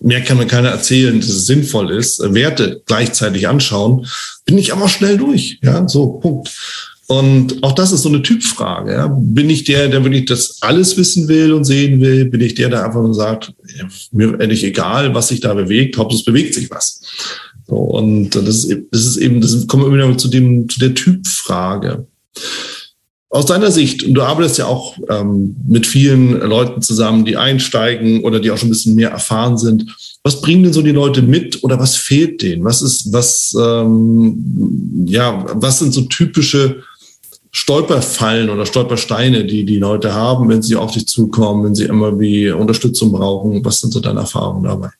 [0.00, 4.06] mehr kann mir keiner erzählen, dass es sinnvoll ist, Werte gleichzeitig anschauen,
[4.46, 5.58] bin ich aber schnell durch.
[5.62, 6.50] Ja, so, Punkt.
[7.10, 8.92] Und auch das ist so eine Typfrage.
[8.92, 9.08] Ja.
[9.08, 12.26] Bin ich der, der wirklich das alles wissen will und sehen will?
[12.26, 13.52] Bin ich der, der einfach nur sagt,
[14.12, 17.00] mir ehrlich egal, was sich da bewegt, Hauptsache es bewegt sich was.
[17.66, 20.94] So, und das ist, das ist eben, das kommen wir wieder zu dem, zu der
[20.94, 22.06] Typfrage.
[23.28, 28.22] Aus deiner Sicht, und du arbeitest ja auch ähm, mit vielen Leuten zusammen, die einsteigen
[28.22, 29.96] oder die auch schon ein bisschen mehr erfahren sind.
[30.22, 32.62] Was bringen denn so die Leute mit oder was fehlt denen?
[32.62, 36.84] Was ist, was, ähm, ja, was sind so typische
[37.52, 42.18] Stolperfallen oder Stolpersteine, die die Leute haben, wenn sie auf dich zukommen, wenn sie immer
[42.18, 43.64] wie Unterstützung brauchen?
[43.64, 44.90] Was sind so deine Erfahrungen dabei?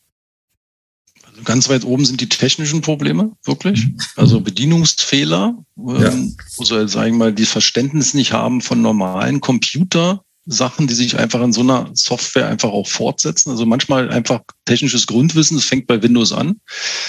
[1.26, 3.86] Also ganz weit oben sind die technischen Probleme, wirklich.
[3.86, 3.98] Mhm.
[4.16, 6.12] Also Bedienungsfehler, ja.
[6.12, 11.18] ähm, also sagen wir mal, die Verständnis nicht haben von normalen Computer, Sachen, die sich
[11.18, 13.50] einfach in so einer Software einfach auch fortsetzen.
[13.50, 16.60] Also manchmal einfach technisches Grundwissen, das fängt bei Windows an.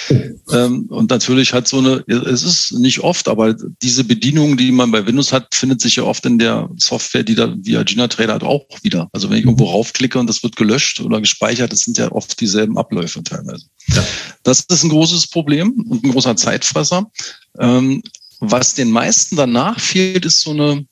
[0.52, 4.92] Ähm, und natürlich hat so eine, es ist nicht oft, aber diese Bedienung, die man
[4.92, 8.34] bei Windows hat, findet sich ja oft in der Software, die da via Gina Trader
[8.34, 9.08] hat, auch wieder.
[9.14, 12.38] Also wenn ich irgendwo raufklicke und das wird gelöscht oder gespeichert, das sind ja oft
[12.42, 13.66] dieselben Abläufe teilweise.
[13.88, 14.04] Ja.
[14.44, 17.10] Das ist ein großes Problem und ein großer Zeitfresser.
[17.58, 18.02] Ähm,
[18.42, 20.86] was den meisten danach fehlt, ist so eine,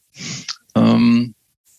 [0.75, 1.33] ähm,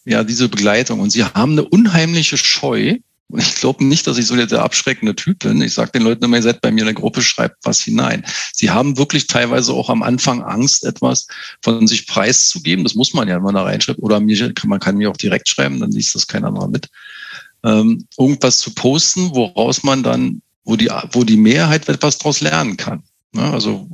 [0.04, 1.00] ja, diese Begleitung.
[1.00, 2.96] Und sie haben eine unheimliche Scheu.
[3.28, 5.62] Und ich glaube nicht, dass ich so der abschreckende Typ bin.
[5.62, 8.24] Ich sage den Leuten immer, ihr seid bei mir in der Gruppe, schreibt was hinein.
[8.52, 11.28] Sie haben wirklich teilweise auch am Anfang Angst, etwas
[11.62, 12.84] von sich preiszugeben.
[12.84, 14.02] Das muss man ja, wenn man da reinschreibt.
[14.02, 16.88] Oder man kann mir auch direkt schreiben, dann liest das keiner anderer mit.
[17.62, 22.76] Ähm, irgendwas zu posten, woraus man dann, wo die, wo die Mehrheit etwas daraus lernen
[22.76, 23.02] kann.
[23.34, 23.88] Ja, also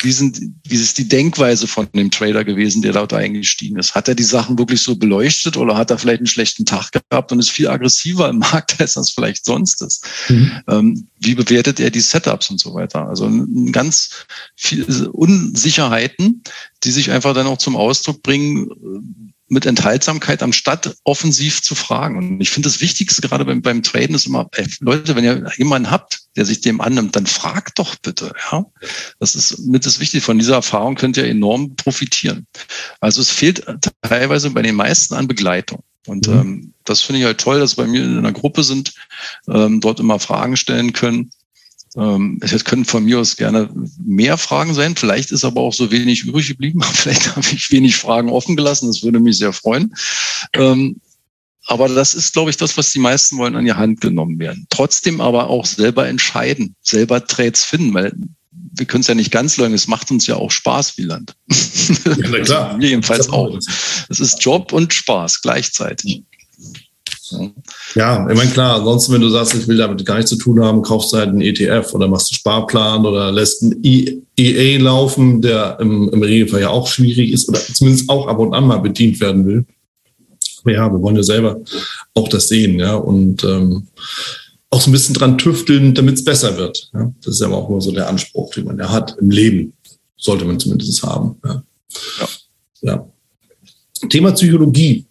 [0.00, 3.94] wie, sind, wie ist die Denkweise von dem Trader gewesen, der dort eingestiegen ist?
[3.94, 7.32] Hat er die Sachen wirklich so beleuchtet oder hat er vielleicht einen schlechten Tag gehabt
[7.32, 10.04] und ist viel aggressiver im Markt, als das vielleicht sonst ist?
[10.28, 10.52] Mhm.
[10.68, 13.08] Ähm, wie bewertet er die Setups und so weiter?
[13.08, 13.28] Also
[13.72, 16.42] ganz viele Unsicherheiten,
[16.84, 22.16] die sich einfach dann auch zum Ausdruck bringen, mit Enthaltsamkeit am Stadt offensiv zu fragen.
[22.16, 25.50] Und ich finde das Wichtigste gerade beim, beim Traden ist immer, ey, Leute, wenn ihr
[25.56, 28.32] jemanden habt, der sich dem annimmt, dann fragt doch bitte.
[28.50, 28.66] Ja,
[29.18, 30.20] das ist mit das Wichtige.
[30.20, 32.46] Von dieser Erfahrung könnt ihr enorm profitieren.
[33.00, 33.64] Also es fehlt
[34.02, 35.82] teilweise bei den meisten an Begleitung.
[36.06, 36.34] Und mhm.
[36.34, 38.94] ähm, das finde ich halt toll, dass bei mir in einer Gruppe sind,
[39.48, 41.30] ähm, dort immer Fragen stellen können.
[41.98, 43.68] Ähm, es können von mir aus gerne
[44.04, 44.94] mehr Fragen sein.
[44.94, 46.80] Vielleicht ist aber auch so wenig übrig geblieben.
[46.92, 48.86] Vielleicht habe ich wenig Fragen offen gelassen.
[48.86, 49.94] Das würde mich sehr freuen.
[50.54, 51.00] Ähm,
[51.66, 54.66] aber das ist, glaube ich, das, was die meisten wollen, an die Hand genommen werden.
[54.70, 58.12] Trotzdem aber auch selber entscheiden, selber Trades finden, weil
[58.50, 61.34] wir können es ja nicht ganz leugnen, es macht uns ja auch Spaß, Wieland.
[62.04, 62.78] Ja, klar.
[62.80, 63.58] Jedenfalls auch.
[64.08, 66.22] Es ist Job und Spaß gleichzeitig.
[67.94, 70.62] Ja, ich meine, klar, ansonsten, wenn du sagst, ich will damit gar nichts zu tun
[70.62, 75.42] haben, kaufst du halt einen ETF oder machst einen Sparplan oder lässt einen EA laufen,
[75.42, 78.78] der im, im Regelfall ja auch schwierig ist oder zumindest auch ab und an mal
[78.78, 79.64] bedient werden will.
[80.62, 81.60] Aber ja, wir wollen ja selber
[82.14, 83.88] auch das sehen, ja, und ähm,
[84.70, 86.90] auch so ein bisschen dran tüfteln, damit es besser wird.
[86.92, 87.12] Ja?
[87.22, 89.72] Das ist ja auch nur so der Anspruch, den man ja hat im Leben.
[90.16, 91.36] Sollte man zumindest haben.
[91.44, 91.62] Ja.
[92.20, 92.28] ja.
[92.82, 93.08] ja.
[94.08, 95.06] Thema Psychologie.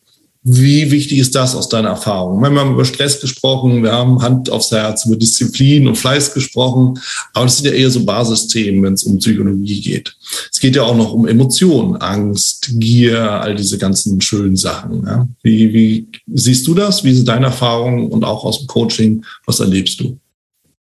[0.50, 2.40] Wie wichtig ist das aus deiner Erfahrung?
[2.40, 6.98] Wir haben über Stress gesprochen, wir haben Hand aufs Herz, über Disziplin und Fleiß gesprochen,
[7.34, 10.16] aber das sind ja eher so Basisthemen, wenn es um Psychologie geht.
[10.50, 15.06] Es geht ja auch noch um Emotionen, Angst, Gier, all diese ganzen schönen Sachen.
[15.06, 15.28] Ja?
[15.44, 17.04] Wie, wie siehst du das?
[17.04, 19.26] Wie sind deine Erfahrungen und auch aus dem Coaching?
[19.46, 20.18] Was erlebst du?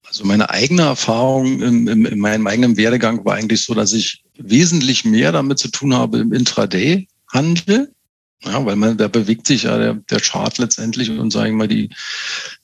[0.08, 4.24] Also meine eigene Erfahrung in, in, in meinem eigenen Werdegang war eigentlich so, dass ich
[4.38, 7.92] wesentlich mehr damit zu tun habe im Intraday-Handel
[8.46, 11.68] ja, weil man, da bewegt sich ja der, der Chart letztendlich und sagen wir mal
[11.68, 11.90] die,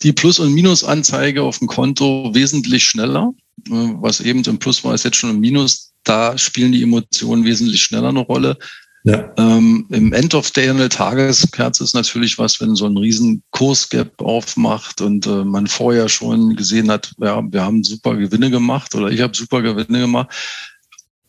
[0.01, 3.33] die Plus- und Minusanzeige auf dem Konto wesentlich schneller.
[3.67, 5.91] Äh, was eben im Plus war, ist jetzt schon im Minus.
[6.03, 8.57] Da spielen die Emotionen wesentlich schneller eine Rolle.
[9.03, 9.31] Ja.
[9.37, 13.43] Ähm, Im End of Day in der Tageskerze ist natürlich was, wenn so ein riesen
[13.51, 18.95] Kursgap aufmacht und äh, man vorher schon gesehen hat, ja, wir haben super Gewinne gemacht
[18.95, 20.29] oder ich habe super Gewinne gemacht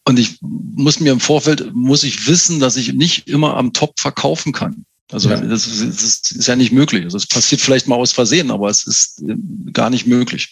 [0.08, 3.98] und ich muss mir im Vorfeld, muss ich wissen, dass ich nicht immer am Top
[3.98, 4.84] verkaufen kann.
[5.10, 5.40] Also ja.
[5.40, 7.04] Das, ist, das, ist, ja nicht möglich.
[7.04, 9.36] Also es passiert vielleicht mal aus Versehen, aber es ist äh,
[9.72, 10.50] gar nicht möglich.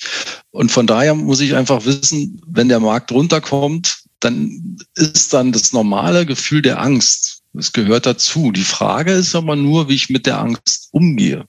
[0.51, 5.73] Und von daher muss ich einfach wissen, wenn der Markt runterkommt, dann ist dann das
[5.73, 7.43] normale Gefühl der Angst.
[7.53, 8.53] Das gehört dazu.
[8.53, 11.45] Die Frage ist aber nur, wie ich mit der Angst umgehe.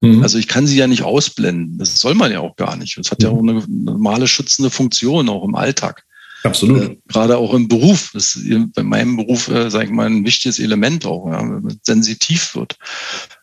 [0.00, 0.22] Mhm.
[0.22, 1.78] Also ich kann sie ja nicht ausblenden.
[1.78, 2.98] Das soll man ja auch gar nicht.
[2.98, 6.04] Das hat ja auch eine normale schützende Funktion, auch im Alltag.
[6.46, 6.82] Absolut.
[6.82, 8.10] Äh, gerade auch im Beruf.
[8.14, 11.62] Das ist bei meinem Beruf, äh, sage ich mal, ein wichtiges Element auch, ja, wenn
[11.62, 12.76] man sensitiv wird.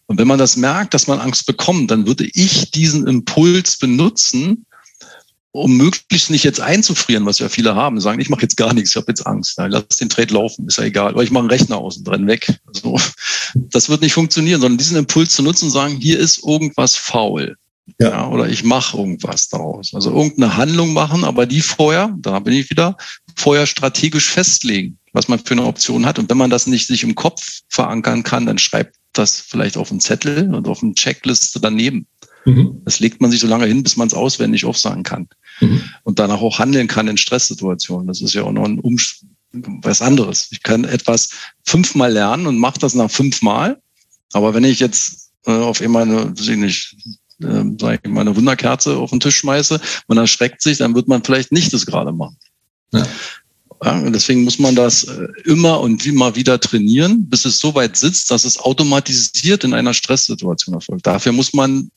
[0.05, 4.65] Und wenn man das merkt, dass man Angst bekommt, dann würde ich diesen Impuls benutzen,
[5.51, 8.89] um möglichst nicht jetzt einzufrieren, was ja viele haben, sagen, ich mache jetzt gar nichts,
[8.89, 11.41] ich habe jetzt Angst, ja, lass den Trade laufen, ist ja egal, aber ich mache
[11.41, 12.59] einen Rechner außen drin weg.
[12.65, 12.99] Also,
[13.53, 17.55] das wird nicht funktionieren, sondern diesen Impuls zu nutzen und sagen, hier ist irgendwas faul.
[17.99, 18.09] Ja.
[18.09, 19.93] ja oder ich mache irgendwas daraus.
[19.93, 22.97] Also irgendeine Handlung machen, aber die vorher, da bin ich wieder,
[23.35, 26.19] vorher strategisch festlegen, was man für eine Option hat.
[26.19, 29.91] Und wenn man das nicht sich im Kopf verankern kann, dann schreibt das vielleicht auf
[29.91, 32.07] einen Zettel und auf eine Checkliste daneben.
[32.45, 32.81] Mhm.
[32.83, 35.27] Das legt man sich so lange hin, bis man es auswendig aufsagen kann.
[35.61, 35.83] Mhm.
[36.03, 38.07] Und danach auch handeln kann in Stresssituationen.
[38.07, 38.97] Das ist ja auch noch ein um
[39.53, 40.47] was anderes.
[40.51, 41.29] Ich kann etwas
[41.63, 43.79] fünfmal lernen und mache das nach fünfmal.
[44.33, 46.97] Aber wenn ich jetzt äh, auf einmal eine, weiß ich nicht,
[47.43, 51.07] äh, sag ich mal, eine Wunderkerze auf den Tisch schmeiße, man erschreckt sich, dann wird
[51.07, 52.37] man vielleicht nicht das gerade machen.
[52.91, 53.05] Ja.
[53.83, 57.97] Ja, deswegen muss man das äh, immer und immer wieder trainieren, bis es so weit
[57.97, 61.05] sitzt, dass es automatisiert in einer Stresssituation erfolgt.
[61.05, 61.91] Dafür muss man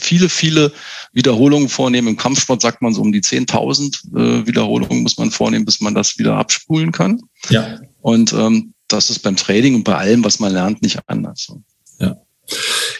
[0.00, 0.72] viele, viele
[1.12, 2.08] Wiederholungen vornehmen.
[2.08, 5.94] Im Kampfsport sagt man so um die 10.000 äh, Wiederholungen muss man vornehmen, bis man
[5.94, 7.20] das wieder abspulen kann.
[7.48, 7.80] Ja.
[8.00, 11.52] Und ähm, das ist beim Trading und bei allem, was man lernt, nicht anders.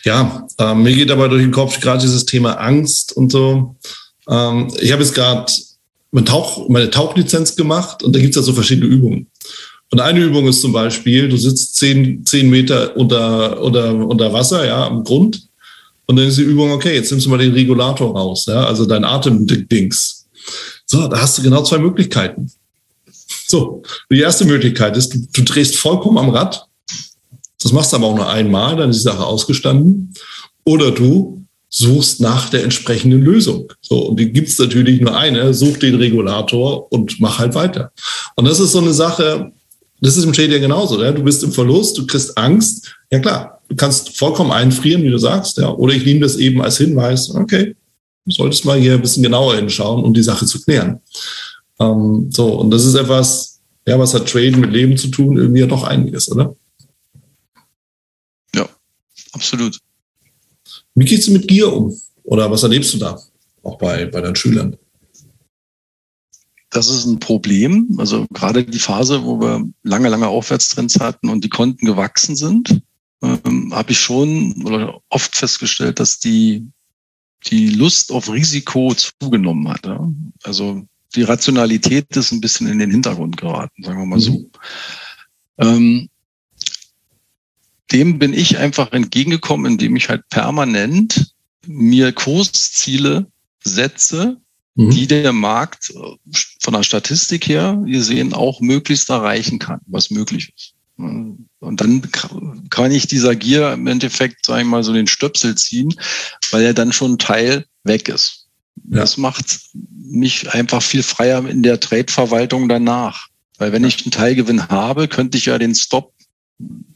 [0.04, 0.46] Ja.
[0.58, 3.76] Äh, mir geht aber durch den Kopf gerade dieses Thema Angst und so.
[4.28, 5.50] Ähm, ich habe jetzt gerade
[6.10, 9.28] meine, Tauch, meine Tauchlizenz gemacht und da gibt es ja so verschiedene Übungen.
[9.90, 14.66] Und eine Übung ist zum Beispiel, du sitzt zehn, zehn Meter unter, unter, unter Wasser,
[14.66, 15.48] ja, am Grund
[16.06, 18.86] und dann ist die Übung, okay, jetzt nimmst du mal den Regulator raus, ja, also
[18.86, 20.26] dein Atemdings.
[20.86, 22.50] So, da hast du genau zwei Möglichkeiten.
[23.46, 26.66] So, die erste Möglichkeit ist, du, du drehst vollkommen am Rad.
[27.62, 30.12] Das machst du aber auch nur einmal, dann ist die Sache ausgestanden.
[30.64, 33.72] Oder du suchst nach der entsprechenden Lösung.
[33.80, 37.92] So, und die gibt's natürlich nur eine, such den Regulator und mach halt weiter.
[38.36, 39.52] Und das ist so eine Sache,
[40.02, 41.02] das ist im Trade ja genauso.
[41.02, 41.12] Ja?
[41.12, 42.94] Du bist im Verlust, du kriegst Angst.
[43.10, 45.56] Ja klar, du kannst vollkommen einfrieren, wie du sagst.
[45.56, 45.70] Ja?
[45.70, 47.74] Oder ich nehme das eben als Hinweis, okay,
[48.26, 51.00] du solltest mal hier ein bisschen genauer hinschauen, um die Sache zu klären.
[51.80, 55.38] Ähm, so, und das ist etwas, ja, was hat Trade mit Leben zu tun?
[55.38, 56.54] Irgendwie ja doch einiges, oder?
[59.32, 59.78] Absolut.
[60.94, 61.98] Wie gehst du mit Gier um?
[62.24, 63.20] Oder was erlebst du da?
[63.62, 64.76] Auch bei, bei deinen Schülern?
[66.72, 67.94] das ist ein Problem.
[67.98, 72.80] Also gerade die Phase, wo wir lange, lange Aufwärtstrends hatten und die Konten gewachsen sind,
[73.22, 76.66] ähm, habe ich schon oder oft festgestellt, dass die,
[77.46, 79.86] die Lust auf Risiko zugenommen hat.
[79.86, 80.10] Ja?
[80.42, 80.82] Also
[81.14, 84.32] die Rationalität ist ein bisschen in den Hintergrund geraten, sagen wir mal so.
[84.32, 84.50] Mhm.
[85.58, 86.08] Ähm,
[87.92, 91.34] dem bin ich einfach entgegengekommen, indem ich halt permanent
[91.66, 93.26] mir Kursziele
[93.62, 94.38] setze,
[94.74, 94.90] mhm.
[94.90, 100.10] die der Markt äh, von der Statistik her, wir sehen, auch möglichst erreichen kann, was
[100.10, 100.74] möglich ist.
[100.96, 102.02] Und dann
[102.70, 105.94] kann ich dieser Gier im Endeffekt, sage ich mal, so den Stöpsel ziehen,
[106.50, 108.46] weil er dann schon ein Teil weg ist.
[108.88, 109.00] Ja.
[109.00, 113.28] Das macht mich einfach viel freier in der Trade-Verwaltung danach.
[113.58, 116.11] Weil wenn ich einen Teilgewinn habe, könnte ich ja den Stop,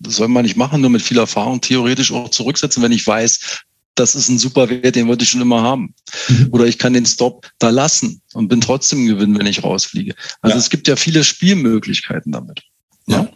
[0.00, 3.62] das soll man nicht machen, nur mit viel Erfahrung theoretisch auch zurücksetzen, wenn ich weiß,
[3.96, 5.94] das ist ein super Wert, den wollte ich schon immer haben.
[6.28, 6.48] Mhm.
[6.52, 10.14] Oder ich kann den Stop da lassen und bin trotzdem gewinnen, wenn ich rausfliege.
[10.42, 10.60] Also ja.
[10.60, 12.62] es gibt ja viele Spielmöglichkeiten damit.
[13.06, 13.28] Ja.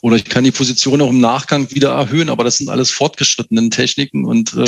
[0.00, 3.68] Oder ich kann die Position auch im Nachgang wieder erhöhen, aber das sind alles fortgeschrittene
[3.70, 4.64] Techniken und äh,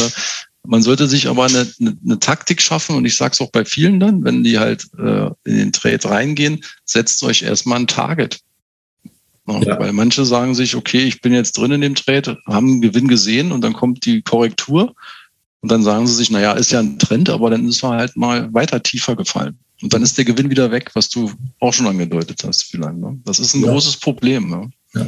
[0.66, 3.64] man sollte sich aber eine, eine, eine Taktik schaffen und ich sage es auch bei
[3.64, 8.40] vielen dann, wenn die halt äh, in den Trade reingehen, setzt euch erstmal ein Target.
[9.62, 9.78] Ja.
[9.78, 13.08] Weil manche sagen sich, okay, ich bin jetzt drin in dem Trade, haben einen Gewinn
[13.08, 14.94] gesehen und dann kommt die Korrektur
[15.62, 18.16] und dann sagen sie sich, naja, ist ja ein Trend, aber dann ist er halt
[18.16, 19.58] mal weiter tiefer gefallen.
[19.82, 22.96] Und dann ist der Gewinn wieder weg, was du auch schon angedeutet hast, vielleicht.
[22.96, 23.18] Ne?
[23.24, 23.70] Das ist ein ja.
[23.70, 24.50] großes Problem.
[24.50, 24.70] Ne?
[24.94, 25.06] Ja,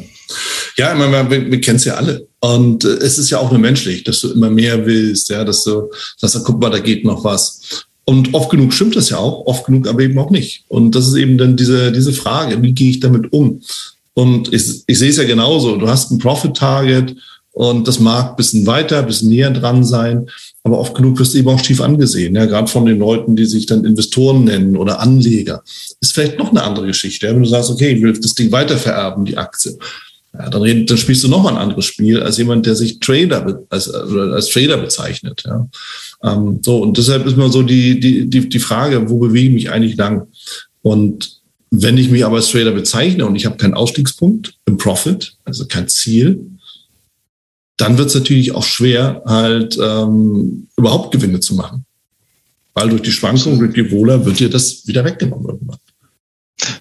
[0.76, 2.26] ja meine, wir, wir kennen es ja alle.
[2.40, 5.64] Und äh, es ist ja auch nur menschlich, dass du immer mehr willst, ja, dass
[5.64, 7.86] du sagst, guck mal, da geht noch was.
[8.04, 10.64] Und oft genug stimmt das ja auch, oft genug aber eben auch nicht.
[10.68, 13.60] Und das ist eben dann diese, diese Frage, wie gehe ich damit um?
[14.14, 15.76] Und ich, ich sehe es ja genauso.
[15.76, 17.16] Du hast ein Profit-Target,
[17.52, 20.26] und das mag ein bisschen weiter, ein bisschen näher dran sein,
[20.64, 23.44] aber oft genug wirst du eben auch schief angesehen, ja, gerade von den Leuten, die
[23.44, 25.62] sich dann Investoren nennen oder Anleger.
[26.00, 27.28] Ist vielleicht noch eine andere Geschichte.
[27.28, 29.76] Wenn du sagst, okay, ich will das Ding weiter vererben, die Aktie,
[30.32, 33.00] ja, dann, red, dann spielst du noch mal ein anderes Spiel als jemand, der sich
[33.00, 35.42] Trader als, als Trader bezeichnet.
[35.44, 35.68] Ja.
[36.24, 39.54] Ähm, so, und deshalb ist mal so die, die, die, die Frage, wo bewege ich
[39.54, 40.28] mich eigentlich lang?
[40.80, 41.41] Und
[41.74, 45.66] wenn ich mich aber als Trader bezeichne und ich habe keinen Ausstiegspunkt im Profit, also
[45.66, 46.38] kein Ziel,
[47.78, 51.86] dann wird es natürlich auch schwer, halt ähm, überhaupt Gewinne zu machen.
[52.74, 55.78] Weil durch die Schwankungen, durch die Wohler wird dir das wieder weggenommen irgendwann.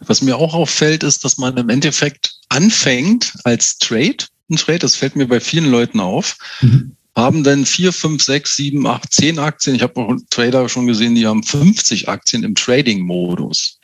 [0.05, 4.97] Was mir auch auffällt, ist, dass man im Endeffekt anfängt als Trade, ein Trade, das
[4.97, 6.97] fällt mir bei vielen Leuten auf, mhm.
[7.15, 9.77] haben dann vier, fünf, sechs, sieben, acht, zehn Aktien.
[9.77, 13.79] Ich habe auch Trader schon gesehen, die haben 50 Aktien im Trading-Modus.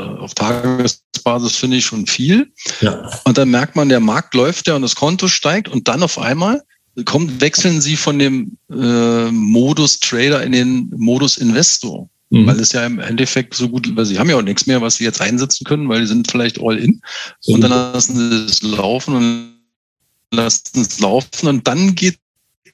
[0.00, 2.52] Auf Tagesbasis finde ich schon viel.
[2.80, 3.10] Ja.
[3.24, 6.18] Und dann merkt man, der Markt läuft ja und das Konto steigt und dann auf
[6.18, 6.62] einmal
[7.04, 12.08] kommt, wechseln sie von dem äh, Modus Trader in den Modus Investor.
[12.30, 12.46] Mhm.
[12.46, 14.96] Weil es ja im Endeffekt so gut, weil sie haben ja auch nichts mehr, was
[14.96, 17.00] sie jetzt einsetzen können, weil die sind vielleicht all in.
[17.46, 19.54] Und dann lassen sie es laufen und
[20.32, 22.18] lassen es laufen und dann geht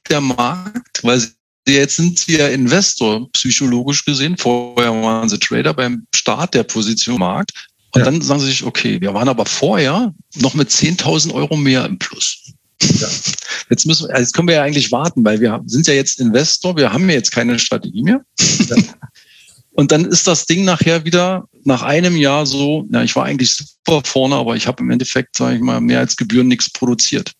[0.08, 1.28] der Markt, weil sie
[1.66, 4.36] jetzt sind sie ja Investor, psychologisch gesehen.
[4.36, 7.52] Vorher waren sie Trader beim Start der Position Markt.
[7.92, 8.04] Und ja.
[8.04, 11.98] dann sagen sie sich, okay, wir waren aber vorher noch mit 10.000 Euro mehr im
[11.98, 12.52] Plus.
[12.82, 13.08] Ja.
[13.68, 16.76] Jetzt müssen wir, jetzt können wir ja eigentlich warten, weil wir sind ja jetzt Investor,
[16.76, 18.20] wir haben ja jetzt keine Strategie mehr.
[18.68, 18.76] Ja.
[19.72, 23.54] Und dann ist das Ding nachher wieder nach einem Jahr so, ja, ich war eigentlich
[23.54, 27.32] super vorne, aber ich habe im Endeffekt, sage ich mal, mehr als Gebühren nichts produziert.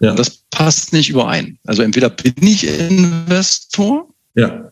[0.00, 0.14] Ja.
[0.14, 1.58] Das passt nicht überein.
[1.64, 4.70] Also entweder bin ich Investor, ja.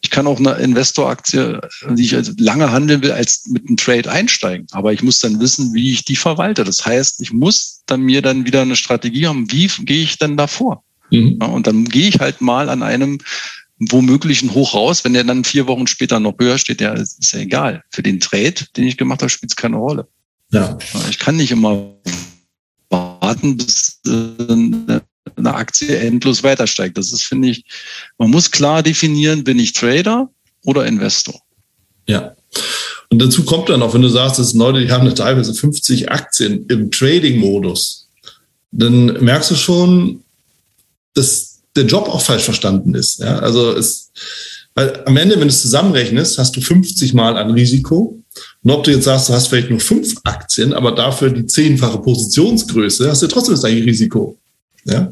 [0.00, 4.66] ich kann auch eine Investoraktie, die ich lange handeln will, als mit einem Trade einsteigen.
[4.72, 6.64] Aber ich muss dann wissen, wie ich die verwalte.
[6.64, 10.36] Das heißt, ich muss dann mir dann wieder eine Strategie haben, wie gehe ich denn
[10.36, 10.82] davor?
[11.10, 11.38] Mhm.
[11.40, 13.18] Ja, und dann gehe ich halt mal an einem
[13.80, 15.04] womöglich ein Hoch raus.
[15.04, 17.82] Wenn der dann vier Wochen später noch höher steht, ja, ist ja egal.
[17.90, 20.06] Für den Trade, den ich gemacht habe, spielt es keine Rolle.
[20.52, 20.78] Ja.
[21.08, 21.94] Ich kann nicht immer
[22.90, 26.98] warten, bis eine Aktie endlos weiter steigt.
[26.98, 27.64] Das ist, finde ich,
[28.18, 30.28] man muss klar definieren, bin ich Trader
[30.64, 31.40] oder Investor.
[32.06, 32.34] Ja.
[33.10, 36.66] Und dazu kommt dann auch, wenn du sagst, dass Leute, die haben teilweise 50 Aktien
[36.68, 38.08] im Trading-Modus,
[38.70, 40.22] dann merkst du schon,
[41.14, 43.20] dass der Job auch falsch verstanden ist.
[43.20, 43.38] Ja?
[43.40, 44.10] Also es,
[44.74, 48.19] weil am Ende, wenn du es zusammenrechnest, hast du 50 Mal an Risiko.
[48.62, 51.98] Und ob du jetzt sagst, du hast vielleicht nur fünf Aktien, aber dafür die zehnfache
[51.98, 54.36] Positionsgröße, hast du trotzdem das gleiche Risiko.
[54.84, 55.10] Ja?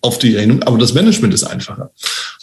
[0.00, 0.62] Auf die Rechnung.
[0.64, 1.90] Aber das Management ist einfacher.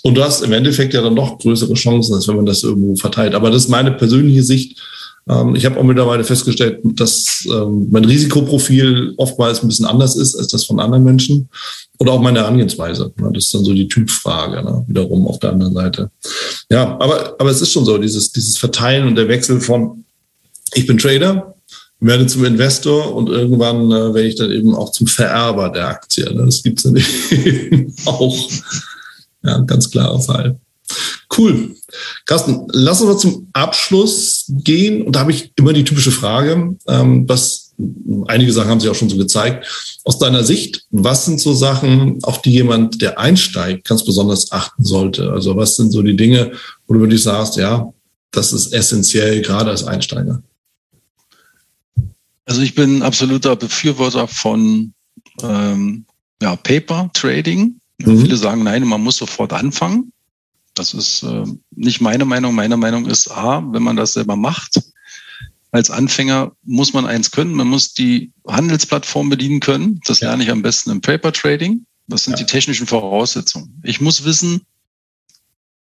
[0.03, 2.95] Und du hast im Endeffekt ja dann noch größere Chancen, als wenn man das irgendwo
[2.95, 3.34] verteilt.
[3.34, 4.80] Aber das ist meine persönliche Sicht.
[5.28, 10.36] Ähm, ich habe auch mittlerweile festgestellt, dass ähm, mein Risikoprofil oftmals ein bisschen anders ist
[10.36, 11.49] als das von anderen Menschen.
[11.97, 13.12] Oder auch meine Herangehensweise.
[13.18, 14.86] Das ist dann so die Typfrage, ne?
[14.88, 16.12] wiederum auf der anderen Seite.
[16.70, 20.05] Ja, aber, aber es ist schon so, dieses, dieses Verteilen und der Wechsel von,
[20.76, 21.55] ich bin Trader,
[21.99, 26.26] werde zum Investor und irgendwann äh, werde ich dann eben auch zum Vererber der Aktie.
[26.34, 26.45] Ne?
[26.45, 28.49] Das gibt es dann auch.
[29.43, 30.59] Ja, ganz klarer Fall.
[31.36, 31.76] Cool.
[32.26, 35.03] Carsten, lass uns mal zum Abschluss gehen.
[35.03, 37.73] Und da habe ich immer die typische Frage, ähm, was
[38.28, 39.65] einige Sachen haben Sie auch schon so gezeigt.
[40.03, 44.84] Aus deiner Sicht, was sind so Sachen, auf die jemand, der einsteigt, ganz besonders achten
[44.84, 45.32] sollte?
[45.32, 46.51] Also was sind so die Dinge,
[46.88, 47.91] wo du wirklich sagst, ja,
[48.32, 50.41] das ist essentiell, gerade als Einsteiger?
[52.46, 54.93] Also ich bin absoluter Befürworter von
[55.41, 56.06] ähm,
[56.41, 57.80] ja, Paper Trading.
[58.00, 58.22] Mhm.
[58.22, 60.12] Viele sagen, nein, man muss sofort anfangen.
[60.76, 62.54] Das ist äh, nicht meine Meinung.
[62.54, 64.82] Meine Meinung ist, A, wenn man das selber macht,
[65.72, 67.54] als Anfänger muss man eins können.
[67.54, 70.00] Man muss die Handelsplattform bedienen können.
[70.06, 71.86] Das lerne ich am besten im Paper Trading.
[72.08, 72.46] Das sind ja.
[72.46, 73.82] die technischen Voraussetzungen.
[73.84, 74.62] Ich muss wissen,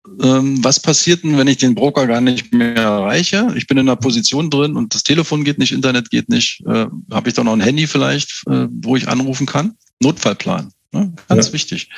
[0.04, 3.52] was passiert denn, wenn ich den Broker gar nicht mehr erreiche?
[3.56, 6.62] Ich bin in einer Position drin und das Telefon geht nicht, Internet geht nicht.
[6.66, 9.76] Äh, Habe ich da noch ein Handy vielleicht, äh, wo ich anrufen kann?
[10.00, 11.12] Notfallplan, ne?
[11.28, 11.52] ganz ja.
[11.52, 11.90] wichtig.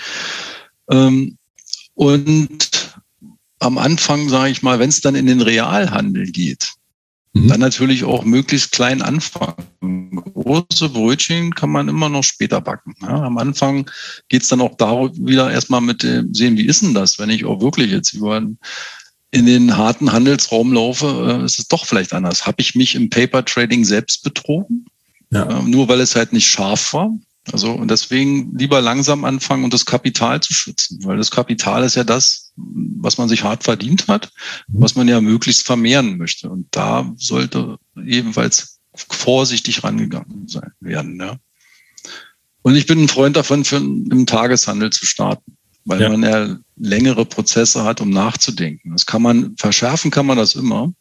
[0.91, 1.37] Ähm,
[1.95, 2.95] und
[3.59, 6.73] am Anfang, sage ich mal, wenn es dann in den Realhandel geht,
[7.33, 7.49] mhm.
[7.49, 10.23] dann natürlich auch möglichst klein anfangen.
[10.35, 12.95] Große Brötchen kann man immer noch später backen.
[13.03, 13.91] Ja, am Anfang
[14.29, 17.31] geht es dann auch darum, wieder erstmal mit dem sehen, wie ist denn das, wenn
[17.31, 18.43] ich auch wirklich jetzt über
[19.33, 22.47] in den harten Handelsraum laufe, äh, ist es doch vielleicht anders.
[22.47, 24.87] Habe ich mich im Paper Trading selbst betrogen?
[25.31, 25.45] Ja.
[25.45, 27.13] Äh, nur weil es halt nicht scharf war.
[27.53, 31.97] Also und deswegen lieber langsam anfangen und das Kapital zu schützen, weil das Kapital ist
[31.97, 32.50] ja das,
[33.01, 34.31] was man sich hart verdient hat,
[34.69, 36.51] was man ja möglichst vermehren möchte.
[36.51, 41.19] Und da sollte ebenfalls vorsichtig rangegangen sein werden.
[41.21, 41.37] Ja.
[42.63, 46.09] Und ich bin ein Freund davon, für im Tageshandel zu starten, weil ja.
[46.09, 48.93] man ja längere Prozesse hat, um nachzudenken.
[48.93, 50.93] Das kann man verschärfen, kann man das immer.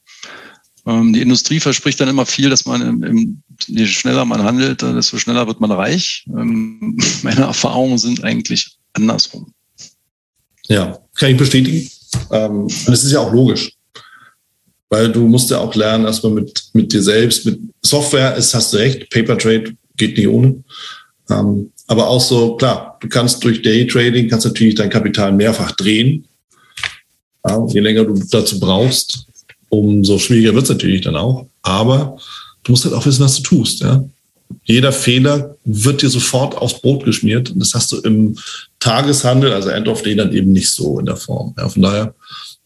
[0.86, 4.82] Ähm, die Industrie verspricht dann immer viel, dass man im, im, je schneller man handelt,
[4.82, 6.26] desto schneller wird man reich.
[6.30, 9.54] Ähm, meine Erfahrungen sind eigentlich andersrum.
[10.70, 11.90] Ja, kann ich bestätigen.
[12.32, 13.74] Ähm, und es ist ja auch logisch.
[14.90, 18.74] Weil du musst ja auch lernen, erstmal mit, mit dir selbst, mit Software ist, hast
[18.74, 20.64] du recht, Paper Trade geht nicht ohne.
[21.88, 26.26] aber auch so, klar, du kannst durch Daytrading, kannst natürlich dein Kapital mehrfach drehen.
[27.46, 29.26] Ja, je länger du dazu brauchst,
[29.70, 31.48] umso schwieriger wird es natürlich dann auch.
[31.62, 32.18] Aber
[32.64, 33.82] du musst halt auch wissen, was du tust.
[33.82, 34.04] Ja?
[34.64, 37.52] Jeder Fehler wird dir sofort aufs Brot geschmiert.
[37.56, 38.38] Das hast du im
[38.80, 41.54] Tageshandel, also End of Day, dann eben nicht so in der Form.
[41.58, 42.14] Ja, von daher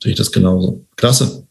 [0.01, 0.85] sehe ich das genauso.
[0.95, 1.43] Klasse.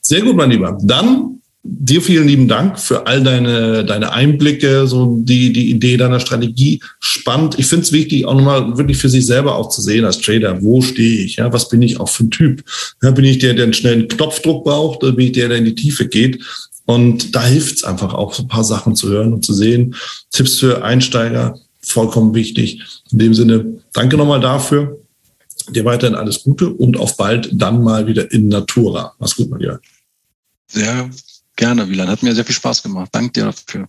[0.00, 0.78] Sehr gut, mein Lieber.
[0.82, 6.18] Dann dir vielen lieben Dank für all deine, deine Einblicke, so die, die Idee deiner
[6.18, 6.80] Strategie.
[6.98, 7.58] Spannend.
[7.58, 10.60] Ich finde es wichtig, auch nochmal wirklich für sich selber auch zu sehen als Trader.
[10.60, 11.36] Wo stehe ich?
[11.36, 12.64] Ja, was bin ich auch für ein Typ?
[13.00, 15.64] Ja, bin ich der, der einen schnellen Knopfdruck braucht oder bin ich der, der in
[15.64, 16.42] die Tiefe geht?
[16.84, 19.94] Und da hilft es einfach auch, so ein paar Sachen zu hören und zu sehen.
[20.32, 21.54] Tipps für Einsteiger,
[21.84, 22.80] vollkommen wichtig.
[23.10, 24.98] In dem Sinne, danke nochmal dafür.
[25.70, 29.14] Dir weiterhin alles Gute und auf bald dann mal wieder in Natura.
[29.18, 29.78] Mach's gut, Maria.
[30.66, 31.10] Sehr
[31.56, 32.10] gerne, Wieland.
[32.10, 33.10] Hat mir sehr viel Spaß gemacht.
[33.12, 33.88] Danke dir dafür.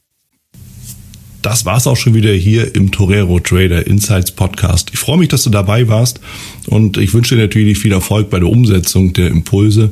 [1.41, 4.91] Das war's auch schon wieder hier im Torero Trader Insights Podcast.
[4.93, 6.21] Ich freue mich, dass du dabei warst
[6.67, 9.91] und ich wünsche dir natürlich viel Erfolg bei der Umsetzung der Impulse